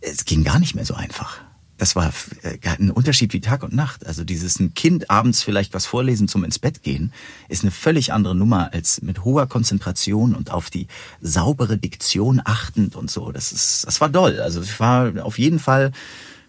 es 0.00 0.24
ging 0.24 0.44
gar 0.44 0.58
nicht 0.58 0.74
mehr 0.74 0.84
so 0.84 0.94
einfach 0.94 1.40
das 1.80 1.96
war 1.96 2.12
äh, 2.42 2.58
ein 2.78 2.90
Unterschied 2.90 3.32
wie 3.32 3.40
Tag 3.40 3.62
und 3.62 3.74
Nacht. 3.74 4.06
Also 4.06 4.22
dieses 4.22 4.60
ein 4.60 4.74
Kind 4.74 5.10
abends 5.10 5.42
vielleicht 5.42 5.72
was 5.72 5.86
vorlesen 5.86 6.28
zum 6.28 6.44
ins 6.44 6.58
Bett 6.58 6.82
gehen, 6.82 7.12
ist 7.48 7.62
eine 7.62 7.70
völlig 7.70 8.12
andere 8.12 8.34
Nummer 8.34 8.72
als 8.72 9.00
mit 9.00 9.24
hoher 9.24 9.46
Konzentration 9.46 10.34
und 10.34 10.50
auf 10.50 10.68
die 10.68 10.88
saubere 11.22 11.78
Diktion 11.78 12.42
achtend 12.44 12.96
und 12.96 13.10
so. 13.10 13.32
Das 13.32 13.50
ist, 13.50 13.86
das 13.86 14.00
war 14.00 14.10
doll. 14.10 14.40
Also 14.40 14.60
ich 14.60 14.78
war 14.78 15.24
auf 15.24 15.38
jeden 15.38 15.58
Fall 15.58 15.92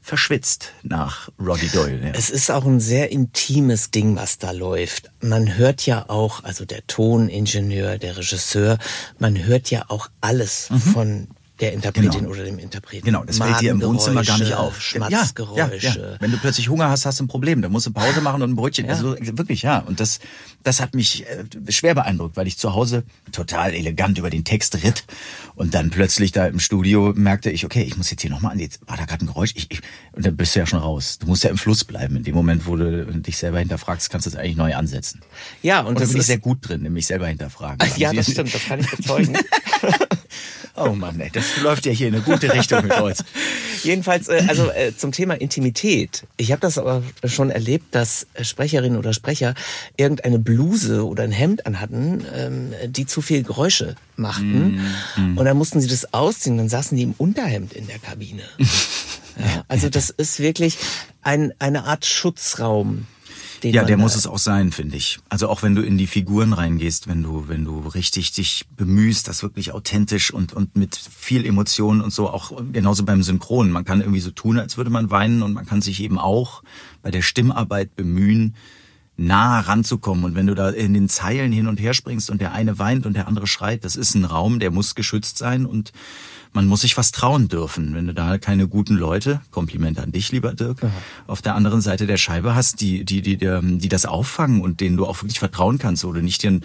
verschwitzt 0.02 0.74
nach 0.84 1.30
Roddy 1.40 1.70
Doyle. 1.70 2.08
Ja. 2.08 2.12
Es 2.14 2.30
ist 2.30 2.52
auch 2.52 2.66
ein 2.66 2.80
sehr 2.80 3.12
intimes 3.12 3.92
Ding, 3.92 4.18
was 4.18 4.38
da 4.38 4.52
läuft. 4.52 5.12
Man 5.22 5.56
hört 5.58 5.86
ja 5.86 6.10
auch, 6.10 6.44
also 6.44 6.66
der 6.66 6.86
Toningenieur, 6.88 8.00
der 8.00 8.18
Regisseur, 8.18 8.80
man 9.20 9.46
hört 9.46 9.70
ja 9.70 9.86
auch 9.88 10.10
alles 10.20 10.70
mhm. 10.72 10.80
von 10.80 11.28
der 11.62 11.74
Interpretin 11.74 12.12
genau. 12.12 12.32
oder 12.32 12.44
dem 12.44 12.58
Interpreten. 12.58 13.06
Genau, 13.06 13.24
das 13.24 13.38
fällt 13.38 13.62
dir 13.62 13.72
im 13.72 13.82
Wohnzimmer 13.82 14.24
gar 14.24 14.40
nicht 14.40 14.54
auf. 14.54 14.82
Schmatzgeräusche. 14.82 15.60
Ja, 15.60 15.94
ja, 15.94 16.12
ja. 16.12 16.18
Wenn 16.20 16.32
du 16.32 16.38
plötzlich 16.38 16.70
Hunger 16.70 16.90
hast, 16.90 17.06
hast 17.06 17.20
du 17.20 17.26
ein 17.26 17.28
Problem. 17.28 17.62
Da 17.62 17.70
musst 17.70 17.86
du 17.86 17.92
Pause 17.92 18.20
machen 18.22 18.42
und 18.42 18.52
ein 18.52 18.56
Brötchen. 18.56 18.90
Also 18.90 19.16
wirklich, 19.20 19.62
ja. 19.62 19.80
Und 19.80 20.00
das, 20.00 20.20
das 20.64 20.82
hat 20.82 20.96
mich 20.96 21.26
äh, 21.28 21.72
schwer 21.72 21.94
beeindruckt, 21.94 22.36
weil 22.36 22.48
ich 22.48 22.58
zu 22.58 22.74
Hause 22.74 23.04
total 23.32 23.76
elegant 23.76 24.18
über 24.18 24.32
den 24.32 24.44
Text 24.44 24.84
ritt 24.84 25.06
und 25.54 25.76
dann 25.76 25.92
plötzlich 25.92 26.32
da 26.32 26.48
im 26.48 26.60
Studio 26.60 27.14
merkte 27.16 27.52
ich, 27.52 27.64
okay, 27.64 27.84
ich 27.84 27.96
muss 27.96 28.10
jetzt 28.10 28.22
hier 28.22 28.32
nochmal 28.32 28.54
an. 28.54 28.60
Jetzt 28.60 28.82
war 28.88 28.98
da 28.98 29.06
gerade 29.06 29.24
ein 29.26 29.28
Geräusch. 29.28 29.52
Ich, 29.54 29.68
ich, 29.70 29.82
und 30.14 30.26
dann 30.26 30.36
bist 30.36 30.56
du 30.56 30.60
ja 30.60 30.66
schon 30.66 30.80
raus. 30.80 31.20
Du 31.20 31.28
musst 31.28 31.44
ja 31.44 31.52
im 31.52 31.60
Fluss 31.60 31.84
bleiben. 31.84 32.16
In 32.16 32.24
dem 32.24 32.34
Moment, 32.34 32.66
wo 32.66 32.76
du 32.76 33.06
dich 33.06 33.38
selber 33.38 33.60
hinterfragst, 33.60 34.10
kannst 34.10 34.26
du 34.26 34.32
es 34.32 34.36
eigentlich 34.36 34.58
neu 34.58 34.76
ansetzen. 34.76 35.22
Ja, 35.62 35.82
und, 35.82 35.90
und 35.90 36.02
da 36.02 36.06
bin 36.06 36.18
ich 36.18 36.26
sehr 36.26 36.40
gut 36.40 36.68
drin, 36.68 36.82
nämlich 36.82 37.06
selber 37.06 37.28
hinterfragen. 37.28 37.78
Ach, 37.80 37.98
ja, 37.98 38.12
das 38.12 38.32
stimmt. 38.32 38.54
Das 38.54 38.64
kann 38.64 38.80
ich 38.80 38.90
bezeugen. 38.90 39.38
Oh 40.76 40.90
Mann, 40.90 41.20
ey, 41.20 41.30
das 41.32 41.62
läuft 41.62 41.86
ja 41.86 41.92
hier 41.92 42.08
in 42.08 42.16
eine 42.16 42.24
gute 42.24 42.54
Richtung 42.54 42.84
mit 42.84 43.00
uns. 43.00 43.24
Jedenfalls, 43.84 44.28
äh, 44.28 44.44
also 44.48 44.70
äh, 44.70 44.96
zum 44.96 45.12
Thema 45.12 45.34
Intimität. 45.36 46.24
Ich 46.38 46.52
habe 46.52 46.62
das 46.62 46.78
aber 46.78 47.04
schon 47.26 47.50
erlebt, 47.50 47.94
dass 47.96 48.28
Sprecherinnen 48.42 48.98
oder 48.98 49.14
Sprecher 49.14 49.54
irgendeine 49.98 50.40
Bluse 50.40 51.06
oder 51.06 51.24
ein 51.24 51.32
Hemd 51.32 51.66
anhatten, 51.66 52.26
ähm, 52.36 52.74
die 52.88 53.06
zu 53.06 53.22
viel 53.22 53.44
Geräusche 53.44 53.96
machten. 54.16 54.82
Mm, 55.18 55.34
mm. 55.34 55.38
Und 55.38 55.46
dann 55.46 55.58
mussten 55.58 55.82
sie 55.82 55.88
das 55.88 56.14
ausziehen, 56.14 56.58
dann 56.58 56.70
saßen 56.70 56.96
die 56.96 57.04
im 57.04 57.14
Unterhemd 57.18 57.74
in 57.74 57.88
der 57.88 58.00
Kabine. 58.00 58.44
ja, 58.60 59.64
also 59.68 59.90
das 59.90 60.10
ist 60.10 60.40
wirklich 60.40 60.78
ein, 61.22 61.54
eine 61.60 61.86
Art 61.86 62.06
Schutzraum 62.06 63.08
ja, 63.64 63.84
der 63.84 63.98
muss 63.98 64.16
es 64.16 64.28
auch 64.28 64.38
sein, 64.38 64.72
finde 64.72 64.98
ich. 64.98 65.20
Also 65.30 65.50
auch 65.50 65.64
wenn 65.64 65.76
du 65.76 65.82
in 65.82 65.98
die 65.98 66.08
Figuren 66.08 66.54
reingehst, 66.54 67.08
wenn 67.08 67.24
du, 67.24 67.48
wenn 67.48 67.66
du 67.66 67.80
richtig 67.80 68.32
dich 68.32 68.66
bemühst, 68.76 69.28
das 69.28 69.44
wirklich 69.44 69.72
authentisch 69.72 70.32
und, 70.32 70.54
und 70.54 70.76
mit 70.76 70.96
viel 70.96 71.46
Emotionen 71.46 72.02
und 72.02 72.12
so, 72.12 72.30
auch 72.30 72.52
genauso 72.72 73.04
beim 73.04 73.24
Synchron. 73.24 73.72
Man 73.72 73.86
kann 73.86 74.02
irgendwie 74.02 74.20
so 74.20 74.32
tun, 74.32 74.60
als 74.60 74.78
würde 74.78 74.90
man 74.90 75.12
weinen 75.12 75.44
und 75.44 75.54
man 75.54 75.66
kann 75.66 75.82
sich 75.82 76.02
eben 76.02 76.18
auch 76.18 76.64
bei 77.02 77.12
der 77.12 77.22
Stimmarbeit 77.22 77.96
bemühen, 77.96 78.56
nah 79.18 79.60
ranzukommen. 79.60 80.24
Und 80.24 80.36
wenn 80.36 80.48
du 80.48 80.56
da 80.56 80.70
in 80.70 80.94
den 80.94 81.10
Zeilen 81.10 81.52
hin 81.52 81.68
und 81.68 81.80
her 81.80 81.94
springst 81.94 82.30
und 82.30 82.42
der 82.42 82.54
eine 82.54 82.80
weint 82.80 83.06
und 83.06 83.14
der 83.14 83.28
andere 83.28 83.48
schreit, 83.48 83.86
das 83.86 83.96
ist 83.96 84.16
ein 84.16 84.26
Raum, 84.26 84.60
der 84.60 84.72
muss 84.72 84.96
geschützt 84.96 85.38
sein 85.38 85.66
und 85.66 85.92
man 86.54 86.68
muss 86.68 86.82
sich 86.82 86.98
was 86.98 87.12
trauen 87.12 87.48
dürfen. 87.48 87.94
Wenn 87.96 88.08
du 88.08 88.14
da 88.14 88.38
keine 88.38 88.68
guten 88.68 88.96
Leute, 88.96 89.42
Kompliment 89.52 90.00
an 90.00 90.12
dich, 90.12 90.32
lieber 90.32 90.54
Dirk, 90.54 90.84
Aha. 90.84 90.92
auf 91.28 91.42
der 91.42 91.56
anderen 91.56 91.82
Seite 91.82 92.08
der 92.08 92.18
Scheibe 92.18 92.56
hast, 92.56 92.82
die, 92.82 93.06
die, 93.06 93.22
die, 93.22 93.38
die, 93.38 93.78
die 93.78 93.90
das 93.90 94.06
auffangen 94.06 94.62
und 94.62 94.82
denen 94.82 94.98
du 94.98 95.06
auch 95.06 95.22
wirklich 95.22 95.40
vertrauen 95.40 95.78
kannst 95.78 96.04
oder 96.06 96.22
nicht 96.22 96.44
den 96.44 96.64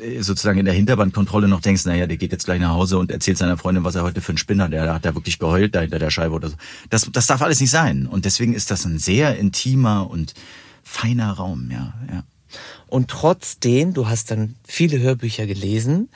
äh, 0.00 0.22
sozusagen 0.22 0.58
in 0.58 0.64
der 0.64 0.74
Hinterbandkontrolle 0.74 1.48
noch 1.48 1.60
denkst, 1.60 1.84
naja, 1.84 2.06
der 2.06 2.16
geht 2.16 2.32
jetzt 2.32 2.44
gleich 2.44 2.60
nach 2.60 2.70
Hause 2.70 2.98
und 2.98 3.10
erzählt 3.10 3.38
seiner 3.38 3.56
Freundin, 3.56 3.84
was 3.84 3.94
er 3.94 4.02
heute 4.02 4.20
für 4.20 4.32
ein 4.32 4.38
Spinner, 4.38 4.68
der 4.68 4.92
hat 4.92 5.04
da 5.04 5.14
wirklich 5.14 5.38
geheult 5.38 5.74
da 5.74 5.80
hinter 5.80 5.98
der 5.98 6.10
Scheibe 6.10 6.34
oder 6.34 6.48
so. 6.48 6.56
Das, 6.90 7.08
das 7.10 7.26
darf 7.26 7.42
alles 7.42 7.60
nicht 7.60 7.70
sein. 7.70 8.06
Und 8.06 8.24
deswegen 8.24 8.54
ist 8.54 8.70
das 8.70 8.84
ein 8.84 8.98
sehr 8.98 9.38
intimer 9.38 10.10
und 10.10 10.34
feiner 10.82 11.32
Raum, 11.32 11.70
ja, 11.70 11.94
ja. 12.10 12.24
Und 12.86 13.08
trotzdem, 13.08 13.94
du 13.94 14.08
hast 14.08 14.30
dann 14.30 14.56
viele 14.64 14.98
Hörbücher 15.00 15.46
gelesen, 15.46 16.10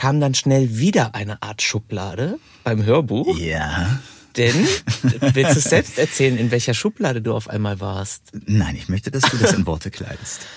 kam 0.00 0.18
dann 0.18 0.32
schnell 0.32 0.78
wieder 0.78 1.14
eine 1.14 1.42
Art 1.42 1.60
Schublade 1.60 2.38
beim 2.64 2.82
Hörbuch. 2.82 3.38
Ja. 3.38 4.00
Denn, 4.38 4.54
willst 5.34 5.56
du 5.56 5.60
selbst 5.60 5.98
erzählen, 5.98 6.38
in 6.38 6.50
welcher 6.50 6.72
Schublade 6.72 7.20
du 7.20 7.34
auf 7.34 7.50
einmal 7.50 7.80
warst? 7.80 8.22
Nein, 8.46 8.76
ich 8.76 8.88
möchte, 8.88 9.10
dass 9.10 9.24
du 9.24 9.36
das 9.36 9.52
in 9.52 9.66
Worte 9.66 9.90
kleidest. 9.90 10.40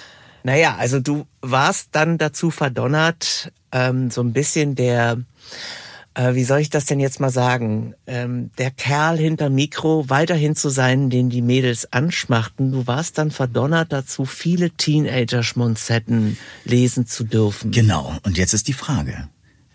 Naja, 0.46 0.76
also 0.78 1.00
du 1.00 1.26
warst 1.40 1.90
dann 1.94 2.18
dazu 2.18 2.52
verdonnert, 2.52 3.54
ähm, 3.72 4.12
so 4.12 4.20
ein 4.20 4.34
bisschen 4.34 4.76
der 4.76 5.24
äh, 6.16 6.36
wie 6.36 6.44
soll 6.44 6.60
ich 6.60 6.70
das 6.70 6.86
denn 6.86 7.00
jetzt 7.00 7.20
mal 7.20 7.30
sagen, 7.30 7.96
ähm, 8.08 8.52
der 8.58 8.72
Kerl 8.72 9.18
hinter 9.18 9.50
Mikro 9.50 10.10
weiterhin 10.10 10.56
zu 10.56 10.70
sein, 10.70 11.10
den 11.10 11.30
die 11.30 11.42
Mädels 11.42 11.92
anschmachten. 11.92 12.72
Du 12.72 12.88
warst 12.88 13.18
dann 13.18 13.32
verdonnert 13.32 13.92
dazu, 13.92 14.26
viele 14.26 14.70
Teenager-Schmonzetten 14.72 16.38
lesen 16.66 17.08
zu 17.08 17.24
dürfen. 17.24 17.72
Genau. 17.72 18.16
Und 18.24 18.38
jetzt 18.38 18.54
ist 18.54 18.68
die 18.68 18.74
Frage, 18.74 19.30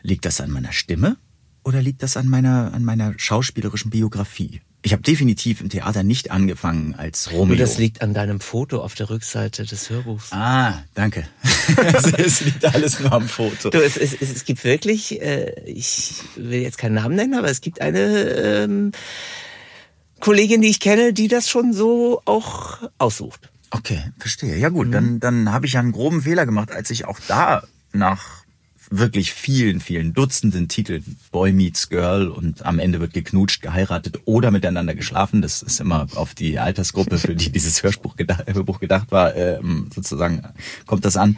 liegt 0.09 0.25
das 0.25 0.41
an 0.41 0.51
meiner 0.51 0.73
Stimme 0.73 1.17
oder 1.63 1.83
liegt 1.83 2.03
das 2.03 2.17
an 2.17 2.27
meiner, 2.29 2.73
an 2.73 2.85
meiner 2.85 3.15
schauspielerischen 3.17 3.91
Biografie? 3.91 4.61
Ich 4.83 4.93
habe 4.93 5.03
definitiv 5.03 5.61
im 5.61 5.69
Theater 5.69 6.03
nicht 6.03 6.31
angefangen 6.31 6.95
als 6.95 7.33
Romeo. 7.33 7.47
Nur 7.47 7.57
das 7.57 7.79
liegt 7.79 8.01
an 8.01 8.15
deinem 8.15 8.41
Foto 8.41 8.81
auf 8.81 8.95
der 8.95 9.11
Rückseite 9.11 9.65
des 9.65 9.91
Hörbuchs. 9.91 10.33
Ah, 10.33 10.85
danke. 10.95 11.29
es 12.17 12.41
liegt 12.41 12.65
alles 12.65 13.01
nur 13.01 13.13
am 13.13 13.29
Foto. 13.29 13.71
Du, 13.71 13.85
es, 13.85 13.97
es, 13.97 14.15
es 14.15 14.45
gibt 14.45 14.65
wirklich, 14.65 15.21
äh, 15.21 15.61
ich 15.65 16.23
will 16.37 16.63
jetzt 16.63 16.79
keinen 16.79 16.95
Namen 16.95 17.17
nennen, 17.17 17.35
aber 17.35 17.51
es 17.51 17.61
gibt 17.61 17.81
eine 17.81 18.31
ähm, 18.31 18.93
Kollegin, 20.21 20.63
die 20.63 20.69
ich 20.69 20.81
kenne, 20.81 21.13
die 21.13 21.29
das 21.29 21.51
schon 21.51 21.73
so 21.73 22.23
auch 22.25 22.79
aussucht. 22.99 23.51
Okay, 23.71 24.13
verstehe. 24.19 24.57
Ja 24.57 24.69
gut, 24.69 24.87
mhm. 24.87 24.93
dann, 24.93 25.21
dann 25.21 25.53
habe 25.53 25.67
ich 25.67 25.73
ja 25.75 25.81
einen 25.81 25.93
groben 25.93 26.23
Fehler 26.23 26.47
gemacht, 26.47 26.71
als 26.71 26.91
ich 26.91 27.05
auch 27.05 27.19
da 27.27 27.65
nach 27.93 28.45
wirklich 28.91 29.33
vielen, 29.33 29.81
vielen 29.81 30.15
Dutzenden 30.15 30.69
Titeln, 30.69 31.17
Boy 31.31 31.53
Meets 31.53 31.89
Girl 31.89 32.29
und 32.29 32.65
am 32.65 32.79
Ende 32.79 33.01
wird 33.01 33.13
geknutscht, 33.13 33.63
geheiratet 33.63 34.21
oder 34.25 34.51
miteinander 34.51 34.95
geschlafen. 34.95 35.43
Das 35.43 35.63
ist 35.63 35.81
immer 35.81 36.07
auf 36.15 36.35
die 36.35 36.59
Altersgruppe, 36.59 37.19
für 37.19 37.35
die 37.35 37.51
dieses 37.51 37.83
Hörbuch 37.83 38.17
gedacht, 38.17 38.45
gedacht 38.81 39.11
war, 39.11 39.35
ähm, 39.37 39.91
sozusagen 39.95 40.43
kommt 40.87 41.05
das 41.05 41.17
an. 41.17 41.37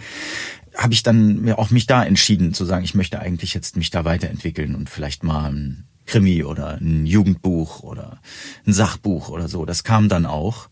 Habe 0.76 0.92
ich 0.92 1.02
dann 1.02 1.40
mir 1.40 1.58
auch 1.58 1.70
mich 1.70 1.86
da 1.86 2.04
entschieden 2.04 2.54
zu 2.54 2.64
sagen, 2.64 2.84
ich 2.84 2.94
möchte 2.94 3.20
eigentlich 3.20 3.54
jetzt 3.54 3.76
mich 3.76 3.90
da 3.90 4.04
weiterentwickeln 4.04 4.74
und 4.74 4.88
vielleicht 4.88 5.24
mal 5.24 5.50
ein 5.50 5.84
Krimi 6.06 6.44
oder 6.44 6.78
ein 6.80 7.06
Jugendbuch 7.06 7.82
oder 7.82 8.20
ein 8.66 8.72
Sachbuch 8.72 9.28
oder 9.28 9.48
so. 9.48 9.64
Das 9.64 9.84
kam 9.84 10.08
dann 10.08 10.26
auch. 10.26 10.68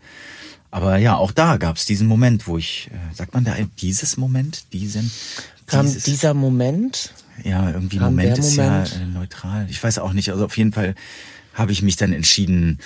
Aber 0.71 0.99
ja, 0.99 1.17
auch 1.17 1.33
da 1.33 1.57
gab 1.57 1.77
es 1.77 1.87
diesen 1.87 2.07
Moment, 2.07 2.47
wo 2.47 2.59
ich, 2.59 2.91
äh, 2.93 3.15
sagt 3.15 3.35
man 3.35 3.45
da 3.45 3.55
dieses 3.81 4.17
Moment, 4.17 4.73
diesen, 4.73 5.11
Kam 5.69 5.87
dieses, 5.87 6.05
dieser 6.05 6.35
Moment? 6.35 7.13
Ja, 7.45 7.71
irgendwie 7.71 7.99
Moment 8.01 8.39
ist 8.39 8.57
Moment? 8.57 8.91
ja 8.91 8.97
äh, 8.97 9.07
neutral. 9.07 9.67
Ich 9.71 9.83
weiß 9.83 9.99
auch 9.99 10.13
nicht. 10.13 10.31
Also 10.33 10.45
auf 10.45 10.57
jeden 10.57 10.73
Fall 10.73 10.95
habe 11.55 11.73
ich 11.73 11.83
mich 11.83 11.97
dann 11.97 12.13
entschieden, 12.13 12.79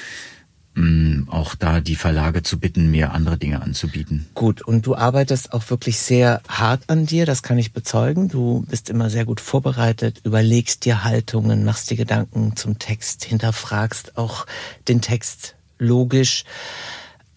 mh, 0.75 0.85
mm, 0.85 1.29
auch 1.31 1.55
da 1.55 1.81
die 1.81 1.97
Verlage 1.97 2.42
zu 2.42 2.59
bitten, 2.59 2.90
mir 2.90 3.12
andere 3.12 3.38
Dinge 3.38 3.62
anzubieten. 3.62 4.27
Gut, 4.35 4.62
und 4.62 4.87
du 4.87 4.95
arbeitest 4.95 5.53
auch 5.53 5.68
wirklich 5.71 5.99
sehr 5.99 6.42
hart 6.49 6.85
an 6.88 7.07
dir, 7.07 7.27
das 7.27 7.42
kann 7.42 7.59
ich 7.59 7.73
bezeugen. 7.73 8.29
Du 8.29 8.64
bist 8.68 8.90
immer 8.90 9.11
sehr 9.11 9.25
gut 9.25 9.40
vorbereitet, 9.40 10.21
überlegst 10.25 10.85
dir 10.85 11.05
Haltungen, 11.05 11.64
machst 11.64 11.90
dir 11.90 11.97
Gedanken 11.97 12.57
zum 12.57 12.79
Text, 12.79 13.25
hinterfragst 13.25 14.18
auch 14.18 14.47
den 14.88 15.01
Text 15.01 15.55
logisch. 15.79 16.45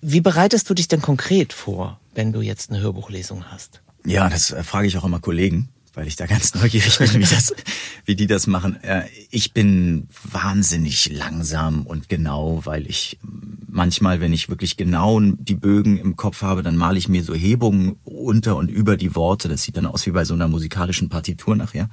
Wie 0.02 0.22
bereitest 0.22 0.70
du 0.70 0.74
dich 0.74 0.88
denn 0.88 1.02
konkret 1.02 1.54
vor, 1.54 2.00
wenn 2.14 2.32
du 2.32 2.42
jetzt 2.42 2.70
eine 2.70 2.80
Hörbuchlesung 2.80 3.46
hast? 3.46 3.82
Ja, 4.06 4.30
das 4.30 4.52
äh, 4.52 4.64
frage 4.64 4.88
ich 4.88 4.98
auch 4.98 5.04
immer 5.04 5.20
Kollegen, 5.20 5.70
weil 5.94 6.08
ich 6.08 6.16
da 6.16 6.26
ganz 6.28 6.54
neugierig 6.56 6.98
bin, 6.98 7.14
wie, 7.14 7.20
das, 7.20 7.54
wie 8.06 8.16
die 8.16 8.28
das 8.28 8.48
machen. 8.48 8.82
Äh, 8.84 9.06
ich 9.32 9.54
bin 9.54 10.08
wahnsinnig 10.24 11.12
langsam 11.12 11.86
und 11.86 12.08
genau, 12.08 12.62
weil 12.66 12.88
ich 12.88 13.20
manchmal, 13.68 14.22
wenn 14.22 14.32
ich 14.32 14.50
wirklich 14.50 14.78
genau 14.78 15.20
die 15.20 15.56
Bögen 15.56 15.98
im 15.98 16.16
Kopf 16.16 16.42
habe, 16.42 16.64
dann 16.64 16.78
male 16.78 16.98
ich 16.98 17.10
mir 17.10 17.24
so 17.24 17.34
Hebungen 17.34 17.98
unter 18.04 18.56
und 18.56 18.70
über 18.70 18.96
die 18.96 19.16
Worte. 19.16 19.50
Das 19.50 19.64
sieht 19.64 19.78
dann 19.78 19.86
aus 19.86 20.06
wie 20.06 20.12
bei 20.12 20.24
so 20.24 20.34
einer 20.34 20.48
musikalischen 20.48 21.10
Partitur 21.10 21.56
nachher. 21.56 21.90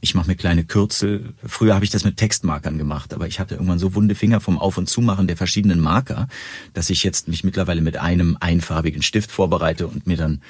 Ich 0.00 0.14
mache 0.14 0.28
mir 0.28 0.36
kleine 0.36 0.64
Kürzel. 0.64 1.34
Früher 1.44 1.74
habe 1.74 1.84
ich 1.84 1.90
das 1.90 2.04
mit 2.04 2.16
Textmarkern 2.16 2.78
gemacht, 2.78 3.12
aber 3.12 3.26
ich 3.26 3.40
hatte 3.40 3.54
irgendwann 3.54 3.78
so 3.78 3.94
wunde 3.94 4.14
Finger 4.14 4.40
vom 4.40 4.58
Auf- 4.58 4.78
und 4.78 4.88
Zumachen 4.88 5.26
der 5.26 5.36
verschiedenen 5.36 5.80
Marker, 5.80 6.28
dass 6.74 6.90
ich 6.90 7.02
jetzt 7.02 7.28
mich 7.28 7.44
mittlerweile 7.44 7.80
mit 7.80 7.96
einem 7.96 8.36
einfarbigen 8.38 9.02
Stift 9.02 9.32
vorbereite 9.32 9.86
und 9.88 10.06
mir 10.06 10.16
dann 10.16 10.42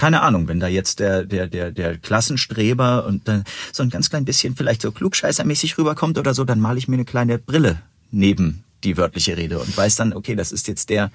keine 0.00 0.22
Ahnung, 0.22 0.48
wenn 0.48 0.60
da 0.60 0.66
jetzt 0.66 0.98
der, 0.98 1.26
der, 1.26 1.46
der, 1.46 1.70
der 1.72 1.98
Klassenstreber 1.98 3.04
und 3.04 3.28
dann 3.28 3.44
so 3.70 3.82
ein 3.82 3.90
ganz 3.90 4.08
klein 4.08 4.24
bisschen 4.24 4.56
vielleicht 4.56 4.80
so 4.80 4.92
klugscheißermäßig 4.92 5.76
rüberkommt 5.76 6.16
oder 6.16 6.32
so, 6.32 6.44
dann 6.44 6.58
male 6.58 6.78
ich 6.78 6.88
mir 6.88 6.94
eine 6.94 7.04
kleine 7.04 7.38
Brille 7.38 7.82
neben 8.10 8.64
die 8.82 8.96
wörtliche 8.96 9.36
Rede 9.36 9.58
und 9.58 9.76
weiß 9.76 9.96
dann, 9.96 10.14
okay, 10.14 10.34
das 10.34 10.52
ist 10.52 10.68
jetzt 10.68 10.88
der, 10.88 11.12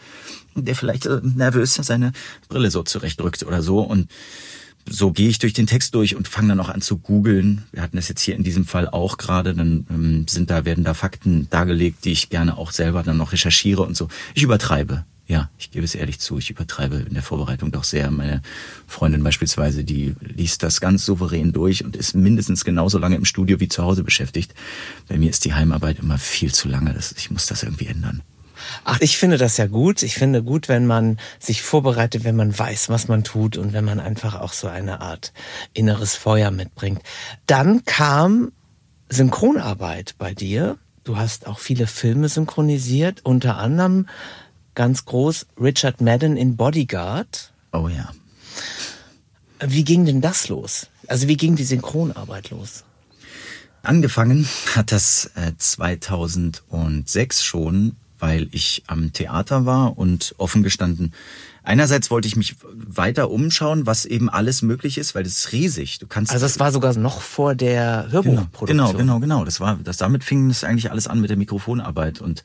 der 0.53 0.75
vielleicht 0.75 1.09
nervös 1.23 1.73
seine 1.73 2.11
Brille 2.47 2.69
so 2.69 2.83
zurechtdrückt 2.83 3.41
oder 3.41 3.63
so 3.63 3.79
und 3.79 4.07
so 4.87 5.11
gehe 5.11 5.29
ich 5.29 5.39
durch 5.39 5.53
den 5.53 5.65
Text 5.65 5.95
durch 5.95 6.15
und 6.15 6.27
fange 6.27 6.49
dann 6.49 6.59
auch 6.59 6.69
an 6.69 6.81
zu 6.81 6.99
googeln. 6.99 7.63
Wir 7.71 7.81
hatten 7.81 7.95
das 7.95 8.07
jetzt 8.07 8.21
hier 8.21 8.35
in 8.35 8.43
diesem 8.43 8.65
Fall 8.65 8.87
auch 8.87 9.17
gerade, 9.17 9.55
dann 9.55 9.87
ähm, 9.89 10.27
sind 10.29 10.51
da 10.51 10.63
werden 10.63 10.83
da 10.83 10.93
Fakten 10.93 11.49
dargelegt, 11.49 12.05
die 12.05 12.11
ich 12.11 12.29
gerne 12.29 12.55
auch 12.55 12.69
selber 12.69 13.01
dann 13.01 13.17
noch 13.17 13.31
recherchiere 13.31 13.81
und 13.81 13.97
so. 13.97 14.09
Ich 14.35 14.43
übertreibe. 14.43 15.05
Ja, 15.27 15.49
ich 15.57 15.71
gebe 15.71 15.83
es 15.83 15.95
ehrlich 15.95 16.19
zu, 16.19 16.37
ich 16.37 16.51
übertreibe 16.51 16.97
in 16.97 17.15
der 17.15 17.23
Vorbereitung 17.23 17.71
doch 17.71 17.83
sehr. 17.83 18.11
Meine 18.11 18.43
Freundin 18.85 19.23
beispielsweise, 19.23 19.83
die 19.83 20.15
liest 20.19 20.61
das 20.61 20.81
ganz 20.81 21.03
souverän 21.03 21.51
durch 21.51 21.83
und 21.83 21.95
ist 21.95 22.13
mindestens 22.13 22.63
genauso 22.63 22.99
lange 22.99 23.15
im 23.15 23.25
Studio 23.25 23.59
wie 23.59 23.67
zu 23.67 23.83
Hause 23.83 24.03
beschäftigt. 24.03 24.53
Bei 25.07 25.17
mir 25.17 25.31
ist 25.31 25.43
die 25.45 25.55
Heimarbeit 25.55 25.97
immer 25.99 26.19
viel 26.19 26.53
zu 26.53 26.67
lange. 26.67 26.95
Ich 27.17 27.31
muss 27.31 27.47
das 27.47 27.63
irgendwie 27.63 27.87
ändern. 27.87 28.21
Ach, 28.83 28.99
ich 29.01 29.17
finde 29.17 29.37
das 29.37 29.57
ja 29.57 29.65
gut. 29.65 30.03
Ich 30.03 30.15
finde 30.15 30.43
gut, 30.43 30.69
wenn 30.69 30.85
man 30.85 31.17
sich 31.39 31.63
vorbereitet, 31.63 32.23
wenn 32.23 32.35
man 32.35 32.57
weiß, 32.57 32.89
was 32.89 33.07
man 33.07 33.23
tut 33.23 33.57
und 33.57 33.73
wenn 33.73 33.85
man 33.85 33.99
einfach 33.99 34.39
auch 34.39 34.53
so 34.53 34.67
eine 34.67 35.01
Art 35.01 35.33
inneres 35.73 36.15
Feuer 36.15 36.51
mitbringt. 36.51 37.01
Dann 37.47 37.83
kam 37.85 38.51
Synchronarbeit 39.09 40.15
bei 40.17 40.33
dir. 40.33 40.77
Du 41.03 41.17
hast 41.17 41.47
auch 41.47 41.59
viele 41.59 41.87
Filme 41.87 42.29
synchronisiert, 42.29 43.21
unter 43.23 43.57
anderem 43.57 44.07
ganz 44.75 45.05
groß 45.05 45.47
Richard 45.59 46.01
Madden 46.01 46.37
in 46.37 46.55
Bodyguard. 46.55 47.51
Oh 47.73 47.87
ja. 47.87 48.11
Wie 49.59 49.83
ging 49.83 50.05
denn 50.05 50.21
das 50.21 50.49
los? 50.49 50.87
Also 51.07 51.27
wie 51.27 51.37
ging 51.37 51.55
die 51.55 51.63
Synchronarbeit 51.63 52.51
los? 52.51 52.83
Angefangen 53.83 54.47
hat 54.75 54.91
das 54.91 55.29
2006 55.57 57.39
äh, 57.39 57.43
schon, 57.43 57.95
weil 58.19 58.47
ich 58.51 58.83
am 58.87 59.13
Theater 59.13 59.65
war 59.65 59.97
und 59.97 60.33
offen 60.37 60.63
gestanden, 60.63 61.13
einerseits 61.63 62.09
wollte 62.09 62.27
ich 62.27 62.35
mich 62.35 62.55
weiter 62.73 63.29
umschauen, 63.29 63.85
was 63.85 64.05
eben 64.05 64.29
alles 64.29 64.61
möglich 64.61 64.97
ist, 64.97 65.13
weil 65.13 65.23
das 65.23 65.33
ist 65.33 65.51
riesig. 65.51 65.99
Du 65.99 66.07
kannst 66.07 66.31
also 66.31 66.45
es 66.45 66.59
war 66.59 66.71
sogar 66.71 66.95
noch 66.95 67.21
vor 67.21 67.53
der 67.53 68.07
Hörbuchproduktion. 68.09 68.67
Genau, 68.67 68.91
genau, 68.91 68.97
genau. 68.97 69.19
genau. 69.19 69.45
Das 69.45 69.59
war, 69.59 69.77
das 69.83 69.97
damit 69.97 70.23
fing 70.23 70.49
es 70.49 70.63
eigentlich 70.63 70.89
alles 70.89 71.07
an 71.07 71.21
mit 71.21 71.29
der 71.29 71.37
Mikrofonarbeit 71.37 72.21
und 72.21 72.43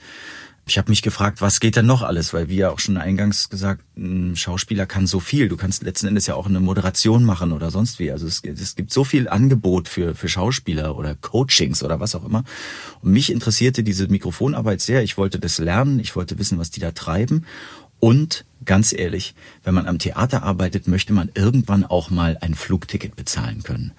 ich 0.67 0.79
habe 0.79 0.91
mich 0.91 1.03
gefragt, 1.03 1.41
was 1.41 1.59
geht 1.59 1.77
denn 1.77 1.87
noch 1.87 2.03
alles? 2.03 2.33
Weil 2.33 2.49
wie 2.49 2.57
ja 2.57 2.71
auch 2.71 2.79
schon 2.79 2.97
eingangs 2.97 3.49
gesagt, 3.49 3.83
ein 3.97 4.37
Schauspieler 4.37 4.87
kann 4.87 5.07
so 5.07 5.19
viel. 5.19 5.49
Du 5.49 5.57
kannst 5.57 5.83
letzten 5.83 6.07
Endes 6.07 6.27
ja 6.27 6.35
auch 6.35 6.47
eine 6.47 6.61
Moderation 6.61 7.25
machen 7.25 7.53
oder 7.53 7.71
sonst 7.71 7.99
wie. 7.99 8.13
Also 8.13 8.27
es, 8.27 8.43
es 8.45 8.77
gibt 8.77 8.93
so 8.93 9.03
viel 9.03 9.29
Angebot 9.29 9.89
für, 9.89 10.15
für 10.15 10.29
Schauspieler 10.29 10.97
oder 10.97 11.17
Coachings 11.17 11.83
oder 11.83 11.99
was 11.99 12.15
auch 12.15 12.25
immer. 12.25 12.45
Und 13.03 13.13
mich 13.13 13.33
interessierte 13.33 13.83
diese 13.83 14.07
Mikrofonarbeit 14.09 14.81
sehr. 14.81 15.03
Ich 15.03 15.19
wollte 15.19 15.41
das 15.41 15.59
lernen. 15.59 15.99
Ich 15.99 16.15
wollte 16.15 16.39
wissen, 16.39 16.59
was 16.59 16.71
die 16.71 16.81
da 16.81 16.93
treiben. 16.93 17.47
Und 18.01 18.45
ganz 18.65 18.93
ehrlich, 18.93 19.35
wenn 19.63 19.75
man 19.75 19.87
am 19.87 19.99
Theater 19.99 20.43
arbeitet, 20.43 20.89
möchte 20.89 21.13
man 21.13 21.31
irgendwann 21.35 21.85
auch 21.85 22.11
mal 22.11 22.39
ein 22.41 22.55
Flugticket 22.55 23.17
bezahlen 23.17 23.63
können. 23.63 23.93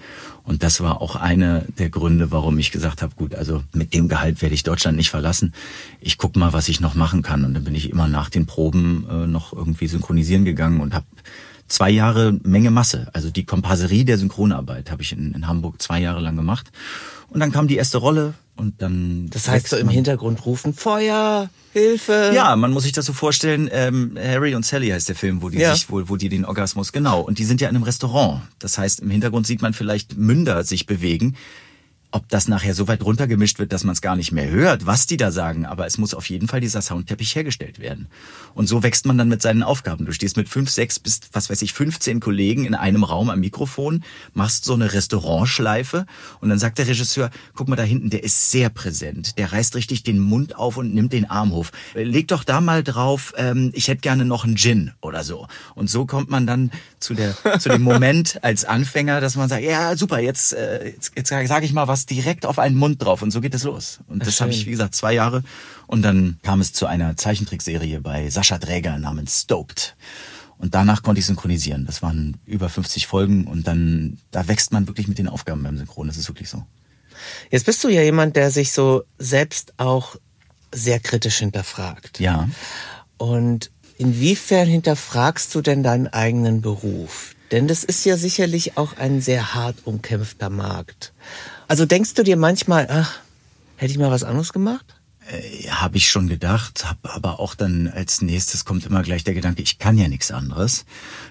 Und 0.44 0.64
das 0.64 0.82
war 0.82 1.02
auch 1.02 1.16
einer 1.16 1.62
der 1.78 1.90
Gründe, 1.90 2.32
warum 2.32 2.58
ich 2.58 2.72
gesagt 2.72 3.02
habe, 3.02 3.16
gut, 3.16 3.36
also 3.36 3.64
mit 3.74 3.94
dem 3.94 4.08
Gehalt 4.08 4.42
werde 4.42 4.56
ich 4.56 4.64
Deutschland 4.64 4.98
nicht 4.98 5.10
verlassen. 5.10 5.54
Ich 6.00 6.18
guck 6.18 6.36
mal, 6.36 6.52
was 6.54 6.68
ich 6.68 6.80
noch 6.80 6.96
machen 6.96 7.22
kann. 7.22 7.46
Und 7.46 7.54
dann 7.54 7.64
bin 7.64 7.76
ich 7.76 7.90
immer 7.90 8.08
nach 8.08 8.30
den 8.30 8.46
Proben 8.48 9.08
äh, 9.10 9.28
noch 9.28 9.54
irgendwie 9.54 9.88
synchronisieren 9.88 10.46
gegangen 10.46 10.80
und 10.80 10.94
habe 10.94 11.06
zwei 11.68 11.90
Jahre 11.90 12.38
Menge 12.44 12.72
Masse. 12.72 13.08
Also 13.14 13.30
die 13.30 13.46
Komparserie 13.46 14.06
der 14.06 14.18
Synchronarbeit 14.18 14.92
habe 14.92 15.04
ich 15.04 15.14
in, 15.14 15.34
in 15.34 15.48
Hamburg 15.48 15.82
zwei 15.82 16.00
Jahre 16.02 16.22
lang 16.22 16.36
gemacht. 16.36 16.72
Und 17.30 17.40
dann 17.40 17.52
kam 17.52 17.68
die 17.68 17.78
erste 17.78 17.98
Rolle 17.98 18.34
und 18.62 18.82
dann. 18.82 19.28
Das 19.32 19.50
heißt 19.50 19.68
so 19.68 19.76
im 19.76 19.90
Hintergrund 19.90 20.46
rufen 20.46 20.74
Feuer, 20.74 21.50
Hilfe. 21.74 22.32
Ja, 22.34 22.56
man 22.56 22.72
muss 22.72 22.84
sich 22.84 22.92
das 22.94 23.06
so 23.06 23.14
vorstellen. 23.14 23.70
Ähm, 23.72 24.18
Harry 24.22 24.56
und 24.56 24.66
Sally 24.66 24.90
heißt 24.90 25.10
der 25.10 25.16
Film, 25.16 25.42
wo 25.42 25.50
die 25.50 25.58
ja. 25.58 25.74
sich, 25.74 25.90
wo, 25.90 26.08
wo 26.08 26.16
die 26.16 26.30
den 26.30 26.46
Orgasmus 26.46 26.94
genau. 26.94 27.22
Und 27.22 27.40
die 27.40 27.44
sind 27.44 27.60
ja 27.60 27.68
in 27.68 27.76
einem 27.76 27.84
Restaurant. 27.84 28.42
Das 28.60 28.78
heißt, 28.78 29.02
im 29.02 29.10
Hintergrund 29.10 29.48
sieht 29.48 29.62
man 29.62 29.74
vielleicht 29.74 30.16
Münder 30.16 30.64
sich 30.64 30.86
bewegen 30.86 31.36
ob 32.12 32.28
das 32.28 32.48
nachher 32.48 32.74
so 32.74 32.88
weit 32.88 33.04
runtergemischt 33.04 33.58
wird, 33.58 33.72
dass 33.72 33.84
man 33.84 33.94
es 33.94 34.02
gar 34.02 34.16
nicht 34.16 34.32
mehr 34.32 34.50
hört, 34.50 34.86
was 34.86 35.08
die 35.08 35.18
da 35.18 35.32
sagen, 35.32 35.66
aber 35.66 35.86
es 35.86 35.98
muss 35.98 36.14
auf 36.14 36.30
jeden 36.30 36.48
Fall 36.48 36.60
dieser 36.60 36.82
Soundteppich 36.82 37.36
hergestellt 37.36 37.80
werden. 37.80 38.08
Und 38.54 38.68
so 38.68 38.84
wächst 38.84 39.06
man 39.06 39.18
dann 39.18 39.30
mit 39.30 39.42
seinen 39.42 39.64
Aufgaben. 39.64 40.06
Du 40.06 40.12
stehst 40.12 40.36
mit 40.36 40.50
fünf, 40.50 40.70
sechs 40.70 41.00
bis, 41.00 41.22
was 41.32 41.50
weiß 41.50 41.62
ich, 41.62 41.74
15 41.74 42.20
Kollegen 42.20 42.66
in 42.66 42.76
einem 42.76 43.06
Raum 43.06 43.30
am 43.30 43.40
Mikrofon, 43.40 44.04
machst 44.34 44.66
so 44.66 44.74
eine 44.74 44.92
Restaurantschleife 44.92 46.06
und 46.42 46.50
dann 46.50 46.60
sagt 46.60 46.80
der 46.80 46.88
Regisseur, 46.88 47.30
guck 47.56 47.70
mal 47.70 47.78
da 47.78 47.84
hinten, 47.84 48.10
der 48.10 48.24
ist 48.24 48.52
sehr 48.52 48.70
präsent. 48.70 49.38
Der 49.38 49.54
reißt 49.54 49.76
richtig 49.76 50.04
den 50.04 50.20
Mund 50.20 50.56
auf 50.58 50.76
und 50.78 50.94
nimmt 50.94 51.14
den 51.14 51.30
Arm 51.30 51.52
hoch. 51.52 51.68
Leg 51.94 52.28
doch 52.28 52.44
da 52.44 52.60
mal 52.60 52.84
drauf, 52.84 53.34
ähm, 53.38 53.72
ich 53.74 53.88
hätte 53.88 54.02
gerne 54.02 54.26
noch 54.26 54.44
einen 54.44 54.58
Gin 54.58 54.92
oder 55.02 55.24
so. 55.24 55.48
Und 55.76 55.90
so 55.90 56.06
kommt 56.06 56.30
man 56.30 56.46
dann 56.46 56.72
zu, 57.00 57.14
der, 57.14 57.36
zu 57.60 57.70
dem 57.70 57.82
Moment 57.92 58.44
als 58.44 58.66
Anfänger, 58.66 59.22
dass 59.22 59.36
man 59.36 59.48
sagt, 59.48 59.64
ja 59.64 59.96
super, 59.96 60.20
jetzt, 60.20 60.54
äh, 60.54 60.90
jetzt, 60.90 61.14
jetzt 61.16 61.30
sage 61.30 61.66
ich 61.66 61.72
mal 61.72 61.88
was 61.88 62.01
direkt 62.06 62.46
auf 62.46 62.60
einen 62.60 62.76
Mund 62.76 63.04
drauf 63.04 63.22
und 63.22 63.32
so 63.32 63.42
geht 63.42 63.54
es 63.54 63.64
los. 63.64 64.00
Und 64.08 64.26
das 64.26 64.42
habe 64.42 64.52
ich, 64.52 64.66
wie 64.66 64.72
gesagt, 64.72 64.96
zwei 64.96 65.14
Jahre. 65.14 65.44
Und 65.88 66.02
dann 66.02 66.40
kam 66.44 66.62
es 66.62 66.74
zu 66.74 66.86
einer 66.86 67.18
Zeichentrickserie 67.18 68.02
bei 68.02 68.30
Sascha 68.30 68.58
Dräger 68.58 68.98
namens 68.98 69.42
Stoked. 69.42 69.96
Und 70.58 70.76
danach 70.76 71.02
konnte 71.02 71.20
ich 71.20 71.26
synchronisieren. 71.26 71.86
Das 71.86 72.04
waren 72.04 72.38
über 72.46 72.70
50 72.70 73.08
Folgen 73.08 73.48
und 73.48 73.68
dann, 73.68 74.20
da 74.30 74.48
wächst 74.48 74.72
man 74.72 74.88
wirklich 74.88 75.08
mit 75.08 75.18
den 75.18 75.28
Aufgaben 75.28 75.64
beim 75.64 75.78
Synchron. 75.78 76.08
Das 76.08 76.18
ist 76.18 76.28
wirklich 76.28 76.50
so. 76.50 76.64
Jetzt 77.50 77.66
bist 77.66 77.84
du 77.84 77.90
ja 77.90 78.02
jemand, 78.02 78.36
der 78.36 78.52
sich 78.52 78.72
so 78.72 79.04
selbst 79.18 79.74
auch 79.78 80.16
sehr 80.72 81.00
kritisch 81.00 81.40
hinterfragt. 81.40 82.20
Ja. 82.20 82.48
Und 83.18 83.72
inwiefern 83.98 84.68
hinterfragst 84.68 85.54
du 85.56 85.62
denn 85.62 85.84
deinen 85.84 86.08
eigenen 86.08 86.62
Beruf? 86.62 87.36
Denn 87.52 87.68
das 87.68 87.84
ist 87.84 88.06
ja 88.06 88.16
sicherlich 88.16 88.78
auch 88.78 88.98
ein 88.98 89.20
sehr 89.20 89.54
hart 89.54 89.78
umkämpfter 89.86 90.50
Markt. 90.50 91.14
Also 91.72 91.86
denkst 91.86 92.16
du 92.16 92.24
dir 92.24 92.36
manchmal, 92.36 92.86
ach, 92.90 93.20
hätte 93.78 93.94
ich 93.94 93.98
mal 93.98 94.12
was 94.12 94.26
anderes 94.26 94.52
gemacht? 94.52 94.86
Äh, 95.30 95.70
habe 95.70 95.96
ich 95.96 96.10
schon 96.10 96.28
gedacht, 96.28 96.84
habe 96.84 97.14
aber 97.14 97.40
auch 97.40 97.56
dann 97.56 97.88
als 97.88 98.22
nächstes 98.22 98.66
kommt 98.66 98.86
immer 98.86 99.04
gleich 99.04 99.24
der 99.24 99.34
Gedanke, 99.34 99.62
ich 99.62 99.80
kann 99.80 99.98
ja 99.98 100.10
nichts 100.10 100.32
anderes. 100.32 100.84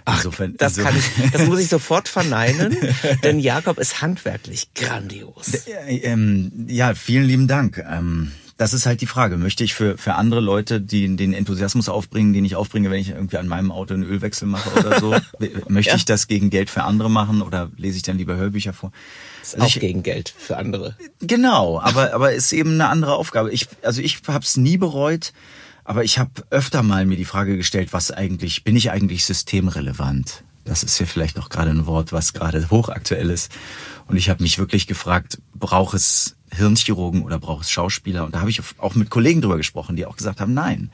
Ach, 0.07 0.17
insofern, 0.17 0.57
das 0.57 0.79
kann 0.79 0.97
ich, 0.97 1.31
das 1.31 1.47
muss 1.47 1.61
ich 1.61 1.69
sofort 1.69 2.09
verneinen, 2.09 2.75
denn 3.23 3.39
Jakob 3.39 3.79
ist 3.79 4.01
handwerklich 4.01 4.73
grandios. 4.73 5.67
Äh, 5.67 5.99
ähm, 6.05 6.65
ja, 6.69 6.95
vielen 6.95 7.25
lieben 7.25 7.47
Dank. 7.47 7.77
Ähm, 7.77 8.33
das 8.61 8.75
ist 8.75 8.85
halt 8.85 9.01
die 9.01 9.07
Frage. 9.07 9.39
Möchte 9.39 9.65
ich 9.65 9.73
für, 9.73 9.97
für 9.97 10.17
andere 10.17 10.43
Leute, 10.43 10.83
die 10.83 11.17
den 11.17 11.33
Enthusiasmus 11.33 11.89
aufbringen, 11.89 12.35
den 12.35 12.45
ich 12.45 12.57
aufbringe, 12.57 12.91
wenn 12.91 13.01
ich 13.01 13.09
irgendwie 13.09 13.39
an 13.39 13.49
meinem 13.49 13.73
Auto 13.73 13.95
einen 13.95 14.03
Ölwechsel 14.03 14.47
mache 14.47 14.79
oder 14.79 15.01
so, 15.01 15.17
möchte 15.69 15.93
ja. 15.93 15.97
ich 15.97 16.05
das 16.05 16.27
gegen 16.27 16.51
Geld 16.51 16.69
für 16.69 16.83
andere 16.83 17.09
machen 17.09 17.41
oder 17.41 17.71
lese 17.79 17.97
ich 17.97 18.03
dann 18.03 18.19
lieber 18.19 18.37
Hörbücher 18.37 18.75
vor? 18.75 18.93
Ist 19.41 19.55
also 19.55 19.65
auch 19.65 19.69
ich, 19.71 19.81
gegen 19.81 20.03
Geld 20.03 20.35
für 20.37 20.59
andere. 20.59 20.95
Genau, 21.21 21.81
aber 21.81 22.13
aber 22.13 22.35
ist 22.35 22.53
eben 22.53 22.75
eine 22.75 22.91
andere 22.91 23.17
Aufgabe. 23.17 23.51
Ich 23.51 23.67
also 23.81 24.03
ich 24.03 24.21
habe 24.29 24.45
es 24.45 24.59
nie 24.59 24.77
bereut, 24.77 25.33
aber 25.85 26.05
ich 26.05 26.19
habe 26.19 26.31
öfter 26.51 26.83
mal 26.83 27.07
mir 27.07 27.17
die 27.17 27.25
Frage 27.25 27.57
gestellt, 27.57 27.95
was 27.95 28.11
eigentlich 28.11 28.63
bin 28.63 28.77
ich 28.77 28.91
eigentlich 28.91 29.25
systemrelevant? 29.25 30.45
Das 30.67 30.83
ist 30.83 30.99
ja 30.99 31.07
vielleicht 31.07 31.39
auch 31.39 31.49
gerade 31.49 31.71
ein 31.71 31.87
Wort, 31.87 32.13
was 32.13 32.35
gerade 32.35 32.69
hochaktuell 32.69 33.31
ist. 33.31 33.51
Und 34.07 34.19
ich 34.19 34.29
habe 34.29 34.43
mich 34.43 34.59
wirklich 34.59 34.87
gefragt, 34.87 35.41
braucht 35.55 35.95
es 35.95 36.37
Hirnchirurgen 36.53 37.23
oder 37.23 37.39
braucht 37.39 37.65
es 37.65 37.71
Schauspieler? 37.71 38.25
Und 38.25 38.35
da 38.35 38.41
habe 38.41 38.51
ich 38.51 38.61
auch 38.79 38.95
mit 38.95 39.11
Kollegen 39.11 39.41
drüber 39.41 39.57
gesprochen, 39.57 39.97
die 39.97 40.07
auch 40.07 40.17
gesagt 40.17 40.41
haben, 40.41 40.55
nein. 40.55 40.91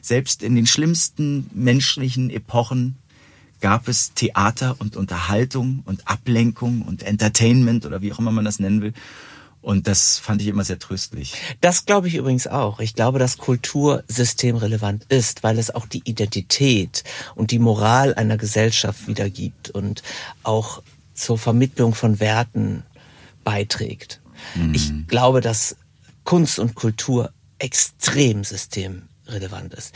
Selbst 0.00 0.42
in 0.42 0.54
den 0.54 0.66
schlimmsten 0.66 1.50
menschlichen 1.52 2.30
Epochen 2.30 2.96
gab 3.60 3.88
es 3.88 4.14
Theater 4.14 4.76
und 4.78 4.96
Unterhaltung 4.96 5.82
und 5.84 6.06
Ablenkung 6.06 6.82
und 6.82 7.02
Entertainment 7.02 7.84
oder 7.86 8.02
wie 8.02 8.12
auch 8.12 8.18
immer 8.18 8.30
man 8.30 8.44
das 8.44 8.60
nennen 8.60 8.80
will. 8.80 8.92
Und 9.60 9.88
das 9.88 10.18
fand 10.18 10.40
ich 10.40 10.48
immer 10.48 10.64
sehr 10.64 10.78
tröstlich. 10.78 11.34
Das 11.60 11.84
glaube 11.84 12.06
ich 12.06 12.14
übrigens 12.14 12.46
auch. 12.46 12.78
Ich 12.78 12.94
glaube, 12.94 13.18
dass 13.18 13.38
Kultur 13.38 14.04
systemrelevant 14.06 15.04
ist, 15.08 15.42
weil 15.42 15.58
es 15.58 15.74
auch 15.74 15.86
die 15.86 16.02
Identität 16.04 17.02
und 17.34 17.50
die 17.50 17.58
Moral 17.58 18.14
einer 18.14 18.36
Gesellschaft 18.36 19.08
wiedergibt 19.08 19.70
und 19.70 20.02
auch 20.44 20.82
zur 21.12 21.38
Vermittlung 21.38 21.94
von 21.94 22.20
Werten 22.20 22.84
beiträgt. 23.42 24.20
Mhm. 24.54 24.74
Ich 24.74 24.92
glaube, 25.06 25.40
dass 25.40 25.76
Kunst 26.24 26.58
und 26.58 26.74
Kultur 26.74 27.32
extrem 27.58 28.44
systemrelevant 28.44 29.74
ist. 29.74 29.94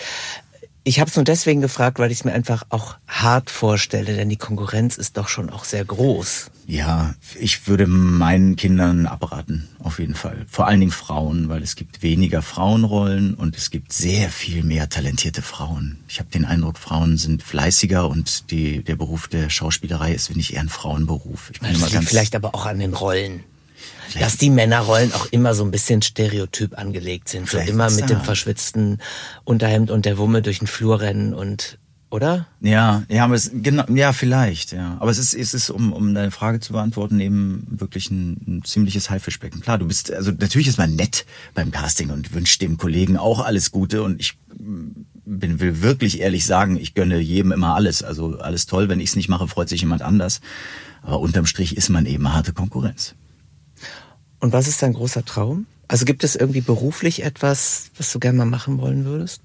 Ich 0.84 0.98
habe 0.98 1.08
es 1.08 1.14
nur 1.14 1.24
deswegen 1.24 1.60
gefragt, 1.60 2.00
weil 2.00 2.10
ich 2.10 2.18
es 2.18 2.24
mir 2.24 2.32
einfach 2.32 2.64
auch 2.70 2.96
hart 3.06 3.50
vorstelle, 3.50 4.16
denn 4.16 4.28
die 4.28 4.36
Konkurrenz 4.36 4.96
ist 4.96 5.16
doch 5.16 5.28
schon 5.28 5.48
auch 5.48 5.62
sehr 5.62 5.84
groß. 5.84 6.50
Ja, 6.66 7.14
ich 7.38 7.68
würde 7.68 7.86
meinen 7.86 8.56
Kindern 8.56 9.06
abraten, 9.06 9.68
auf 9.78 10.00
jeden 10.00 10.16
Fall. 10.16 10.44
Vor 10.48 10.66
allen 10.66 10.80
Dingen 10.80 10.90
Frauen, 10.90 11.48
weil 11.48 11.62
es 11.62 11.76
gibt 11.76 12.02
weniger 12.02 12.42
Frauenrollen 12.42 13.34
und 13.34 13.56
es 13.56 13.70
gibt 13.70 13.92
sehr 13.92 14.28
viel 14.28 14.64
mehr 14.64 14.88
talentierte 14.88 15.42
Frauen. 15.42 15.98
Ich 16.08 16.18
habe 16.18 16.30
den 16.30 16.44
Eindruck, 16.44 16.78
Frauen 16.78 17.16
sind 17.16 17.44
fleißiger 17.44 18.08
und 18.08 18.50
die, 18.50 18.82
der 18.82 18.96
Beruf 18.96 19.28
der 19.28 19.50
Schauspielerei 19.50 20.12
ist, 20.12 20.28
finde 20.28 20.40
ich, 20.40 20.54
eher 20.54 20.62
ein 20.62 20.68
Frauenberuf. 20.68 21.50
Ich 21.52 21.60
bin 21.60 21.74
immer 21.74 21.90
ganz 21.90 22.08
vielleicht 22.08 22.34
aber 22.34 22.56
auch 22.56 22.66
an 22.66 22.80
den 22.80 22.94
Rollen 22.94 23.44
dass 24.18 24.36
die 24.36 24.50
Männerrollen 24.50 25.12
auch 25.12 25.26
immer 25.26 25.54
so 25.54 25.64
ein 25.64 25.70
bisschen 25.70 26.02
stereotyp 26.02 26.78
angelegt 26.78 27.28
sind. 27.28 27.48
So 27.48 27.58
immer 27.58 27.90
mit 27.90 28.10
dem 28.10 28.20
verschwitzten 28.20 28.98
Unterhemd 29.44 29.90
und 29.90 30.04
der 30.04 30.18
Wumme 30.18 30.42
durch 30.42 30.58
den 30.58 30.68
Flur 30.68 31.00
rennen 31.00 31.34
und 31.34 31.78
oder? 32.12 32.46
Ja, 32.60 33.04
ja, 33.08 33.24
aber 33.24 33.34
es, 33.34 33.50
genau, 33.54 33.84
ja, 33.88 34.12
vielleicht, 34.12 34.72
ja. 34.72 34.98
Aber 35.00 35.10
es 35.10 35.16
ist, 35.16 35.32
es 35.32 35.54
ist, 35.54 35.70
um, 35.70 35.94
um 35.94 36.14
deine 36.14 36.30
Frage 36.30 36.60
zu 36.60 36.74
beantworten, 36.74 37.18
eben 37.20 37.66
wirklich 37.70 38.10
ein, 38.10 38.36
ein 38.46 38.64
ziemliches 38.64 39.08
Haifischbecken. 39.08 39.62
Klar, 39.62 39.78
du 39.78 39.86
bist, 39.86 40.12
also 40.12 40.30
natürlich 40.30 40.68
ist 40.68 40.76
man 40.76 40.94
nett 40.94 41.24
beim 41.54 41.70
Casting 41.70 42.10
und 42.10 42.34
wünscht 42.34 42.60
dem 42.60 42.76
Kollegen 42.76 43.16
auch 43.16 43.40
alles 43.40 43.70
Gute 43.70 44.02
und 44.02 44.20
ich 44.20 44.34
bin, 45.24 45.60
will 45.60 45.80
wirklich 45.80 46.20
ehrlich 46.20 46.44
sagen, 46.44 46.76
ich 46.76 46.92
gönne 46.94 47.18
jedem 47.18 47.50
immer 47.50 47.74
alles. 47.74 48.02
Also 48.02 48.38
alles 48.38 48.66
toll, 48.66 48.90
wenn 48.90 49.00
ich 49.00 49.10
es 49.10 49.16
nicht 49.16 49.30
mache, 49.30 49.48
freut 49.48 49.70
sich 49.70 49.80
jemand 49.80 50.02
anders. 50.02 50.42
Aber 51.00 51.18
unterm 51.20 51.46
Strich 51.46 51.76
ist 51.78 51.88
man 51.88 52.04
eben 52.04 52.32
harte 52.32 52.52
Konkurrenz. 52.52 53.14
Und 54.42 54.52
was 54.52 54.66
ist 54.66 54.82
dein 54.82 54.92
großer 54.92 55.24
Traum? 55.24 55.66
Also 55.86 56.04
gibt 56.04 56.24
es 56.24 56.34
irgendwie 56.34 56.62
beruflich 56.62 57.22
etwas, 57.22 57.92
was 57.96 58.12
du 58.12 58.18
gerne 58.18 58.38
mal 58.38 58.44
machen 58.44 58.78
wollen 58.78 59.04
würdest? 59.04 59.40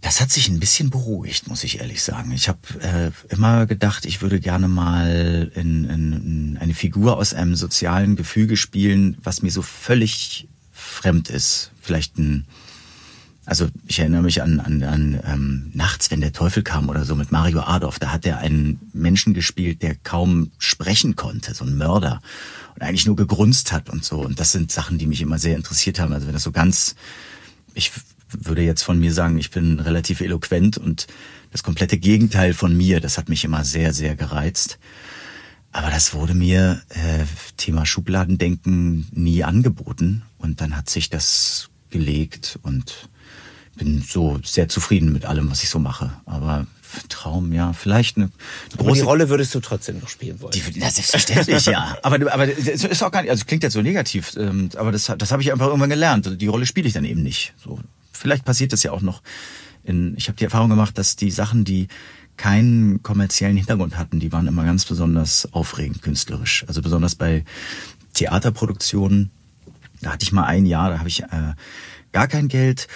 Das 0.00 0.22
hat 0.22 0.30
sich 0.30 0.48
ein 0.48 0.58
bisschen 0.58 0.88
beruhigt, 0.88 1.46
muss 1.46 1.62
ich 1.62 1.78
ehrlich 1.78 2.02
sagen. 2.02 2.32
Ich 2.32 2.48
habe 2.48 2.58
äh, 2.80 3.10
immer 3.30 3.66
gedacht, 3.66 4.06
ich 4.06 4.22
würde 4.22 4.40
gerne 4.40 4.66
mal 4.66 5.52
in, 5.54 5.84
in, 5.84 6.12
in 6.14 6.58
eine 6.58 6.72
Figur 6.72 7.18
aus 7.18 7.34
einem 7.34 7.54
sozialen 7.54 8.16
Gefüge 8.16 8.56
spielen, 8.56 9.18
was 9.22 9.42
mir 9.42 9.50
so 9.50 9.60
völlig 9.60 10.48
fremd 10.72 11.28
ist. 11.28 11.70
Vielleicht 11.82 12.16
ein 12.16 12.46
also 13.46 13.68
ich 13.86 13.98
erinnere 13.98 14.22
mich 14.22 14.42
an, 14.42 14.60
an, 14.60 14.82
an 14.82 15.20
ähm, 15.26 15.70
nachts, 15.74 16.10
wenn 16.10 16.20
der 16.20 16.32
Teufel 16.32 16.62
kam 16.62 16.88
oder 16.88 17.04
so 17.04 17.16
mit 17.16 17.32
Mario 17.32 17.60
Adolf, 17.60 17.98
da 17.98 18.12
hat 18.12 18.26
er 18.26 18.38
einen 18.38 18.80
Menschen 18.92 19.34
gespielt, 19.34 19.82
der 19.82 19.94
kaum 19.94 20.50
sprechen 20.58 21.16
konnte, 21.16 21.54
so 21.54 21.64
ein 21.64 21.76
Mörder 21.76 22.20
und 22.74 22.82
eigentlich 22.82 23.06
nur 23.06 23.16
gegrunzt 23.16 23.72
hat 23.72 23.88
und 23.88 24.04
so. 24.04 24.20
Und 24.20 24.38
das 24.40 24.52
sind 24.52 24.70
Sachen, 24.70 24.98
die 24.98 25.06
mich 25.06 25.22
immer 25.22 25.38
sehr 25.38 25.56
interessiert 25.56 25.98
haben. 25.98 26.12
Also 26.12 26.26
wenn 26.26 26.34
das 26.34 26.42
so 26.42 26.52
ganz, 26.52 26.94
ich 27.74 27.92
würde 28.30 28.62
jetzt 28.62 28.82
von 28.82 28.98
mir 28.98 29.12
sagen, 29.12 29.38
ich 29.38 29.50
bin 29.50 29.80
relativ 29.80 30.20
eloquent 30.20 30.78
und 30.78 31.06
das 31.50 31.62
komplette 31.62 31.98
Gegenteil 31.98 32.54
von 32.54 32.76
mir, 32.76 33.00
das 33.00 33.18
hat 33.18 33.28
mich 33.28 33.44
immer 33.44 33.64
sehr, 33.64 33.92
sehr 33.92 34.16
gereizt. 34.16 34.78
Aber 35.72 35.90
das 35.90 36.14
wurde 36.14 36.34
mir 36.34 36.82
äh, 36.90 37.24
Thema 37.56 37.86
Schubladendenken 37.86 39.08
nie 39.12 39.44
angeboten 39.44 40.22
und 40.38 40.60
dann 40.60 40.76
hat 40.76 40.90
sich 40.90 41.10
das 41.10 41.70
gelegt 41.90 42.58
und 42.62 43.08
bin 43.76 44.02
so 44.02 44.38
sehr 44.44 44.68
zufrieden 44.68 45.12
mit 45.12 45.24
allem, 45.24 45.50
was 45.50 45.62
ich 45.62 45.70
so 45.70 45.78
mache. 45.78 46.12
Aber 46.26 46.66
Traum, 47.08 47.52
ja, 47.52 47.72
vielleicht 47.72 48.16
eine 48.16 48.30
große 48.76 48.80
aber 48.80 48.94
die 48.94 49.00
Rolle 49.00 49.28
würdest 49.28 49.54
du 49.54 49.60
trotzdem 49.60 50.00
noch 50.00 50.08
spielen 50.08 50.40
wollen. 50.40 50.52
Die, 50.52 50.80
ja, 50.80 50.90
selbstverständlich, 50.90 51.66
ja. 51.66 51.96
Aber, 52.02 52.32
aber 52.32 52.46
das 52.46 52.84
ist 52.84 53.02
auch 53.02 53.12
gar 53.12 53.22
nicht, 53.22 53.30
also 53.30 53.44
klingt 53.44 53.62
jetzt 53.62 53.74
so 53.74 53.82
negativ, 53.82 54.34
ähm, 54.36 54.70
aber 54.76 54.90
das, 54.90 55.12
das 55.16 55.30
habe 55.30 55.42
ich 55.42 55.52
einfach 55.52 55.66
irgendwann 55.66 55.90
gelernt. 55.90 56.40
Die 56.40 56.46
Rolle 56.46 56.66
spiele 56.66 56.88
ich 56.88 56.94
dann 56.94 57.04
eben 57.04 57.22
nicht. 57.22 57.54
So, 57.62 57.78
vielleicht 58.12 58.44
passiert 58.44 58.72
das 58.72 58.82
ja 58.82 58.92
auch 58.92 59.02
noch. 59.02 59.22
In, 59.84 60.14
ich 60.16 60.28
habe 60.28 60.36
die 60.36 60.44
Erfahrung 60.44 60.70
gemacht, 60.70 60.98
dass 60.98 61.16
die 61.16 61.30
Sachen, 61.30 61.64
die 61.64 61.88
keinen 62.36 63.02
kommerziellen 63.02 63.56
Hintergrund 63.56 63.96
hatten, 63.96 64.18
die 64.18 64.32
waren 64.32 64.46
immer 64.46 64.64
ganz 64.64 64.84
besonders 64.84 65.52
aufregend 65.52 66.02
künstlerisch. 66.02 66.64
Also 66.66 66.82
besonders 66.82 67.14
bei 67.14 67.44
Theaterproduktionen. 68.14 69.30
Da 70.00 70.12
hatte 70.12 70.24
ich 70.24 70.32
mal 70.32 70.44
ein 70.44 70.66
Jahr, 70.66 70.90
da 70.90 70.98
habe 70.98 71.08
ich 71.08 71.22
äh, 71.22 71.54
gar 72.12 72.28
kein 72.28 72.48
Geld 72.48 72.88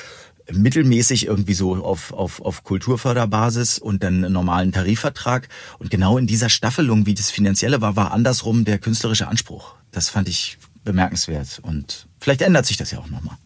mittelmäßig 0.52 1.26
irgendwie 1.26 1.54
so 1.54 1.74
auf, 1.76 2.12
auf, 2.12 2.40
auf 2.40 2.64
Kulturförderbasis 2.64 3.78
und 3.78 4.02
dann 4.02 4.24
einen 4.24 4.32
normalen 4.32 4.72
Tarifvertrag. 4.72 5.48
Und 5.78 5.90
genau 5.90 6.18
in 6.18 6.26
dieser 6.26 6.48
Staffelung, 6.48 7.06
wie 7.06 7.14
das 7.14 7.30
Finanzielle 7.30 7.80
war, 7.80 7.96
war 7.96 8.12
andersrum 8.12 8.64
der 8.64 8.78
künstlerische 8.78 9.28
Anspruch. 9.28 9.74
Das 9.90 10.08
fand 10.08 10.28
ich 10.28 10.58
bemerkenswert. 10.84 11.60
Und 11.62 12.06
vielleicht 12.20 12.42
ändert 12.42 12.66
sich 12.66 12.76
das 12.76 12.90
ja 12.90 12.98
auch 12.98 13.08
nochmal. 13.08 13.36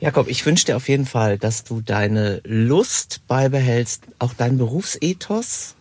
Jakob, 0.00 0.28
ich 0.28 0.46
wünsche 0.46 0.66
dir 0.66 0.76
auf 0.76 0.88
jeden 0.88 1.06
Fall, 1.06 1.38
dass 1.38 1.64
du 1.64 1.80
deine 1.80 2.40
Lust 2.44 3.20
beibehältst, 3.26 4.04
auch 4.18 4.32
dein 4.32 4.56
Berufsethos 4.56 5.74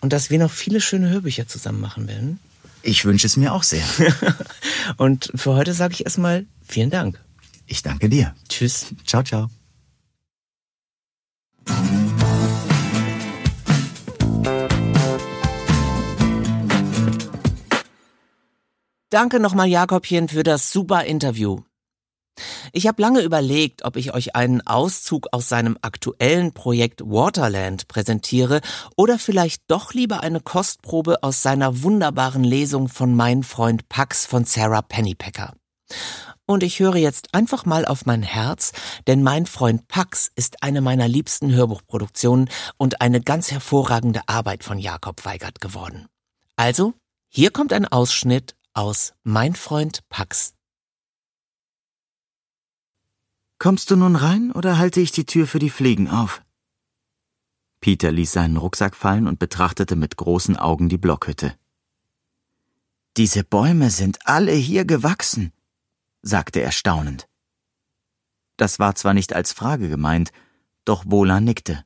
und 0.00 0.12
dass 0.12 0.30
wir 0.30 0.38
noch 0.38 0.52
viele 0.52 0.80
schöne 0.80 1.10
Hörbücher 1.10 1.48
zusammen 1.48 1.80
machen 1.80 2.06
werden. 2.06 2.38
Ich 2.82 3.04
wünsche 3.04 3.26
es 3.26 3.36
mir 3.36 3.52
auch 3.52 3.64
sehr. 3.64 3.84
und 4.96 5.30
für 5.34 5.54
heute 5.54 5.74
sage 5.74 5.94
ich 5.94 6.04
erstmal 6.04 6.46
vielen 6.66 6.90
Dank. 6.90 7.20
Ich 7.70 7.82
danke 7.82 8.08
dir. 8.08 8.34
Tschüss. 8.48 8.92
Ciao, 9.06 9.22
ciao. 9.22 9.48
Danke 19.08 19.38
nochmal, 19.38 19.68
Jakobchen, 19.68 20.28
für 20.28 20.42
das 20.42 20.72
super 20.72 21.04
Interview. 21.04 21.60
Ich 22.72 22.88
habe 22.88 23.02
lange 23.02 23.20
überlegt, 23.20 23.84
ob 23.84 23.96
ich 23.96 24.14
euch 24.14 24.34
einen 24.34 24.66
Auszug 24.66 25.28
aus 25.30 25.48
seinem 25.48 25.78
aktuellen 25.80 26.52
Projekt 26.52 27.02
Waterland 27.02 27.86
präsentiere 27.86 28.62
oder 28.96 29.18
vielleicht 29.18 29.62
doch 29.68 29.94
lieber 29.94 30.22
eine 30.22 30.40
Kostprobe 30.40 31.22
aus 31.22 31.42
seiner 31.42 31.82
wunderbaren 31.84 32.42
Lesung 32.42 32.88
von 32.88 33.14
Mein 33.14 33.44
Freund 33.44 33.88
Pax 33.88 34.26
von 34.26 34.44
Sarah 34.44 34.82
Pennypacker. 34.82 35.54
Und 36.50 36.64
ich 36.64 36.80
höre 36.80 36.96
jetzt 36.96 37.32
einfach 37.32 37.64
mal 37.64 37.84
auf 37.84 38.06
mein 38.06 38.24
Herz, 38.24 38.72
denn 39.06 39.22
mein 39.22 39.46
Freund 39.46 39.86
Pax 39.86 40.32
ist 40.34 40.64
eine 40.64 40.80
meiner 40.80 41.06
liebsten 41.06 41.52
Hörbuchproduktionen 41.52 42.50
und 42.76 43.00
eine 43.00 43.20
ganz 43.20 43.52
hervorragende 43.52 44.22
Arbeit 44.26 44.64
von 44.64 44.76
Jakob 44.76 45.24
Weigert 45.24 45.60
geworden. 45.60 46.08
Also, 46.56 46.94
hier 47.28 47.52
kommt 47.52 47.72
ein 47.72 47.86
Ausschnitt 47.86 48.56
aus 48.74 49.12
Mein 49.22 49.54
Freund 49.54 50.00
Pax. 50.08 50.54
Kommst 53.60 53.92
du 53.92 53.94
nun 53.94 54.16
rein 54.16 54.50
oder 54.50 54.76
halte 54.76 55.00
ich 55.00 55.12
die 55.12 55.26
Tür 55.26 55.46
für 55.46 55.60
die 55.60 55.70
Fliegen 55.70 56.08
auf? 56.08 56.42
Peter 57.80 58.10
ließ 58.10 58.32
seinen 58.32 58.56
Rucksack 58.56 58.96
fallen 58.96 59.28
und 59.28 59.38
betrachtete 59.38 59.94
mit 59.94 60.16
großen 60.16 60.56
Augen 60.56 60.88
die 60.88 60.98
Blockhütte. 60.98 61.54
Diese 63.16 63.44
Bäume 63.44 63.90
sind 63.90 64.26
alle 64.26 64.50
hier 64.50 64.84
gewachsen, 64.84 65.52
sagte 66.22 66.60
er 66.60 66.72
staunend. 66.72 67.28
Das 68.56 68.78
war 68.78 68.94
zwar 68.94 69.14
nicht 69.14 69.32
als 69.32 69.52
Frage 69.52 69.88
gemeint, 69.88 70.32
doch 70.84 71.04
Wola 71.06 71.40
nickte. 71.40 71.84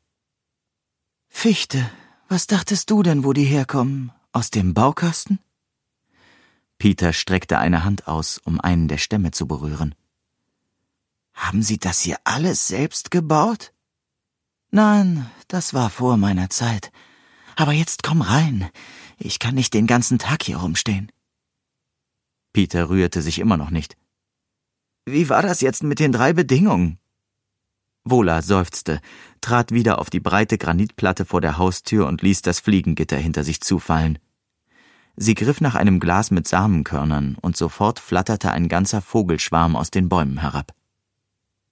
Fichte, 1.29 1.91
was 2.29 2.47
dachtest 2.47 2.91
du 2.91 3.03
denn, 3.03 3.25
wo 3.25 3.33
die 3.33 3.45
herkommen? 3.45 4.13
Aus 4.33 4.51
dem 4.51 4.75
Baukasten? 4.75 5.39
Peter 6.79 7.13
streckte 7.13 7.59
eine 7.59 7.85
Hand 7.85 8.09
aus, 8.09 8.39
um 8.39 8.61
einen 8.61 8.89
der 8.89 8.99
Stämme 8.99 9.31
zu 9.31 9.47
berühren. 9.47 9.95
Haben 11.33 11.63
Sie 11.63 11.79
das 11.79 12.01
hier 12.01 12.19
alles 12.25 12.69
selbst 12.69 13.11
gebaut? 13.11 13.73
Nein, 14.71 15.31
das 15.49 15.75
war 15.75 15.91
vor 15.91 16.17
meiner 16.17 16.51
Zeit. 16.51 16.91
Aber 17.57 17.73
jetzt 17.73 18.03
komm 18.03 18.23
rein. 18.23 18.71
Ich 19.19 19.39
kann 19.39 19.55
nicht 19.55 19.75
den 19.75 19.87
ganzen 19.87 20.19
Tag 20.19 20.43
hier 20.43 20.57
rumstehen. 20.57 21.13
Peter 22.53 22.89
rührte 22.89 23.23
sich 23.23 23.39
immer 23.39 23.57
noch 23.57 23.71
nicht. 23.71 23.97
Wie 25.07 25.29
war 25.29 25.43
das 25.43 25.61
jetzt 25.61 25.83
mit 25.83 25.99
den 25.99 26.13
drei 26.13 26.33
Bedingungen? 26.33 26.99
Wola 28.05 28.43
seufzte, 28.43 29.01
trat 29.41 29.71
wieder 29.71 29.99
auf 29.99 30.09
die 30.09 30.21
breite 30.21 30.59
Granitplatte 30.59 31.25
vor 31.25 31.41
der 31.41 31.59
Haustür 31.59 32.07
und 32.07 32.23
ließ 32.23 32.43
das 32.43 32.61
Fliegengitter 32.61 33.17
hinter 33.17 33.45
sich 33.45 33.61
zufallen. 33.61 34.19
Sie 35.17 35.35
griff 35.35 35.61
nach 35.61 35.75
einem 35.75 36.01
Glas 36.01 36.31
mit 36.31 36.49
Samenkörnern, 36.49 37.37
und 37.41 37.57
sofort 37.57 38.01
flatterte 38.01 38.51
ein 38.51 38.69
ganzer 38.69 39.01
Vogelschwarm 39.01 39.77
aus 39.77 39.91
den 39.91 40.09
Bäumen 40.09 40.39
herab. 40.39 40.75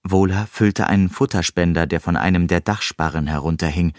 Wola 0.03 0.45
füllte 0.45 0.87
einen 0.87 1.09
Futterspender, 1.09 1.87
der 1.87 2.01
von 2.01 2.15
einem 2.15 2.47
der 2.47 2.61
Dachsparren 2.61 3.27
herunterhing, 3.27 3.93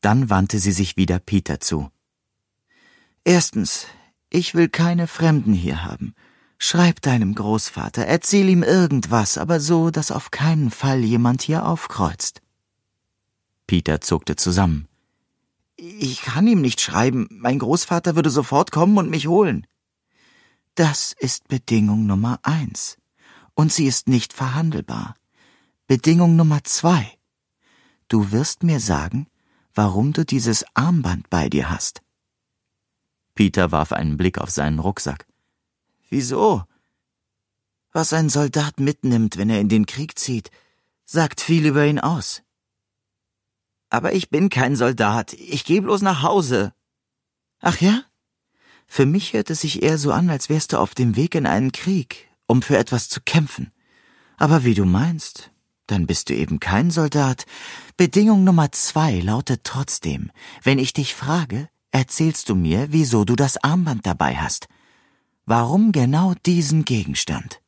dann 0.00 0.30
wandte 0.30 0.58
sie 0.58 0.72
sich 0.72 0.96
wieder 0.96 1.18
Peter 1.18 1.60
zu. 1.60 1.90
Erstens, 3.24 3.86
ich 4.30 4.54
will 4.54 4.68
keine 4.68 5.06
Fremden 5.06 5.52
hier 5.52 5.84
haben. 5.84 6.14
Schreib 6.58 7.00
deinem 7.00 7.34
Großvater, 7.34 8.04
erzähl 8.04 8.48
ihm 8.48 8.64
irgendwas, 8.64 9.38
aber 9.38 9.60
so, 9.60 9.90
dass 9.90 10.10
auf 10.10 10.32
keinen 10.32 10.70
Fall 10.72 11.04
jemand 11.04 11.42
hier 11.42 11.64
aufkreuzt. 11.64 12.42
Peter 13.68 14.00
zuckte 14.00 14.34
zusammen. 14.34 14.88
Ich 15.76 16.22
kann 16.22 16.48
ihm 16.48 16.60
nicht 16.60 16.80
schreiben, 16.80 17.28
mein 17.30 17.60
Großvater 17.60 18.16
würde 18.16 18.30
sofort 18.30 18.72
kommen 18.72 18.98
und 18.98 19.08
mich 19.08 19.28
holen. 19.28 19.66
Das 20.74 21.14
ist 21.16 21.46
Bedingung 21.46 22.06
Nummer 22.06 22.40
eins. 22.42 22.98
Und 23.54 23.72
sie 23.72 23.86
ist 23.86 24.08
nicht 24.08 24.32
verhandelbar. 24.32 25.14
Bedingung 25.86 26.34
Nummer 26.34 26.64
zwei. 26.64 27.18
Du 28.08 28.32
wirst 28.32 28.64
mir 28.64 28.80
sagen, 28.80 29.28
warum 29.74 30.12
du 30.12 30.24
dieses 30.24 30.64
Armband 30.74 31.30
bei 31.30 31.48
dir 31.48 31.70
hast. 31.70 32.02
Peter 33.36 33.70
warf 33.70 33.92
einen 33.92 34.16
Blick 34.16 34.38
auf 34.38 34.50
seinen 34.50 34.80
Rucksack. 34.80 35.27
Wieso? 36.08 36.64
Was 37.92 38.12
ein 38.12 38.28
Soldat 38.28 38.80
mitnimmt, 38.80 39.36
wenn 39.36 39.50
er 39.50 39.60
in 39.60 39.68
den 39.68 39.86
Krieg 39.86 40.18
zieht, 40.18 40.50
sagt 41.04 41.40
viel 41.40 41.66
über 41.66 41.86
ihn 41.86 41.98
aus. 41.98 42.42
Aber 43.90 44.12
ich 44.12 44.28
bin 44.28 44.50
kein 44.50 44.76
Soldat, 44.76 45.32
ich 45.32 45.64
geh 45.64 45.80
bloß 45.80 46.02
nach 46.02 46.22
Hause. 46.22 46.74
Ach 47.60 47.80
ja? 47.80 48.02
Für 48.86 49.06
mich 49.06 49.32
hört 49.32 49.50
es 49.50 49.62
sich 49.62 49.82
eher 49.82 49.98
so 49.98 50.12
an, 50.12 50.30
als 50.30 50.48
wärst 50.48 50.72
du 50.72 50.78
auf 50.78 50.94
dem 50.94 51.16
Weg 51.16 51.34
in 51.34 51.46
einen 51.46 51.72
Krieg, 51.72 52.28
um 52.46 52.62
für 52.62 52.78
etwas 52.78 53.08
zu 53.08 53.20
kämpfen. 53.20 53.72
Aber 54.36 54.64
wie 54.64 54.74
du 54.74 54.84
meinst, 54.84 55.50
dann 55.86 56.06
bist 56.06 56.28
du 56.28 56.34
eben 56.34 56.60
kein 56.60 56.90
Soldat. 56.90 57.46
Bedingung 57.96 58.44
Nummer 58.44 58.70
zwei 58.72 59.20
lautet 59.20 59.62
trotzdem, 59.64 60.30
wenn 60.62 60.78
ich 60.78 60.92
dich 60.92 61.14
frage, 61.14 61.68
erzählst 61.90 62.48
du 62.48 62.54
mir, 62.54 62.88
wieso 62.90 63.24
du 63.24 63.34
das 63.34 63.62
Armband 63.62 64.06
dabei 64.06 64.36
hast. 64.36 64.68
Warum 65.50 65.92
genau 65.92 66.34
diesen 66.44 66.84
Gegenstand? 66.84 67.62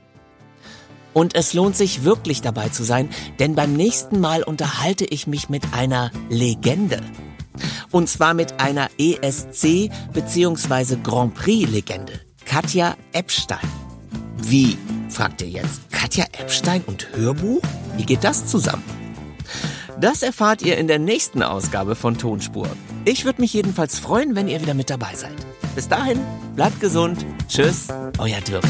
Und 1.13 1.36
es 1.36 1.54
lohnt 1.54 1.75
sich 1.75 2.04
wirklich 2.04 2.41
dabei 2.41 2.69
zu 2.69 2.84
sein, 2.84 3.10
denn 3.39 3.56
beim 3.56 3.73
nächsten 3.73 4.19
Mal 4.19 4.43
unterhalte 4.43 5.06
ich 5.06 5.27
mich 5.27 5.49
mit 5.49 5.73
einer 5.73 6.12
Legende. 6.30 7.01
Und 7.91 8.09
zwar 8.09 8.33
mit 8.33 8.59
einer 8.59 8.89
ESC 8.97 9.91
bzw. 10.13 10.97
Grand 11.03 11.33
Prix-Legende, 11.35 12.21
Katja 12.45 12.95
Epstein. 13.13 13.59
Wie, 14.37 14.77
fragt 15.09 15.41
ihr 15.41 15.49
jetzt, 15.49 15.81
Katja 15.91 16.25
Epstein 16.39 16.83
und 16.87 17.07
Hörbuch? 17.15 17.61
Wie 17.97 18.05
geht 18.05 18.23
das 18.23 18.47
zusammen? 18.47 18.83
Das 19.99 20.23
erfahrt 20.23 20.61
ihr 20.63 20.77
in 20.77 20.87
der 20.87 20.99
nächsten 20.99 21.43
Ausgabe 21.43 21.95
von 21.95 22.17
Tonspur. 22.17 22.67
Ich 23.05 23.25
würde 23.25 23.41
mich 23.41 23.53
jedenfalls 23.53 23.99
freuen, 23.99 24.35
wenn 24.35 24.47
ihr 24.47 24.61
wieder 24.61 24.73
mit 24.73 24.89
dabei 24.89 25.13
seid. 25.15 25.35
Bis 25.75 25.87
dahin, 25.87 26.19
bleibt 26.55 26.79
gesund. 26.79 27.25
Tschüss, 27.47 27.87
euer 28.17 28.41
Dirk. 28.41 28.63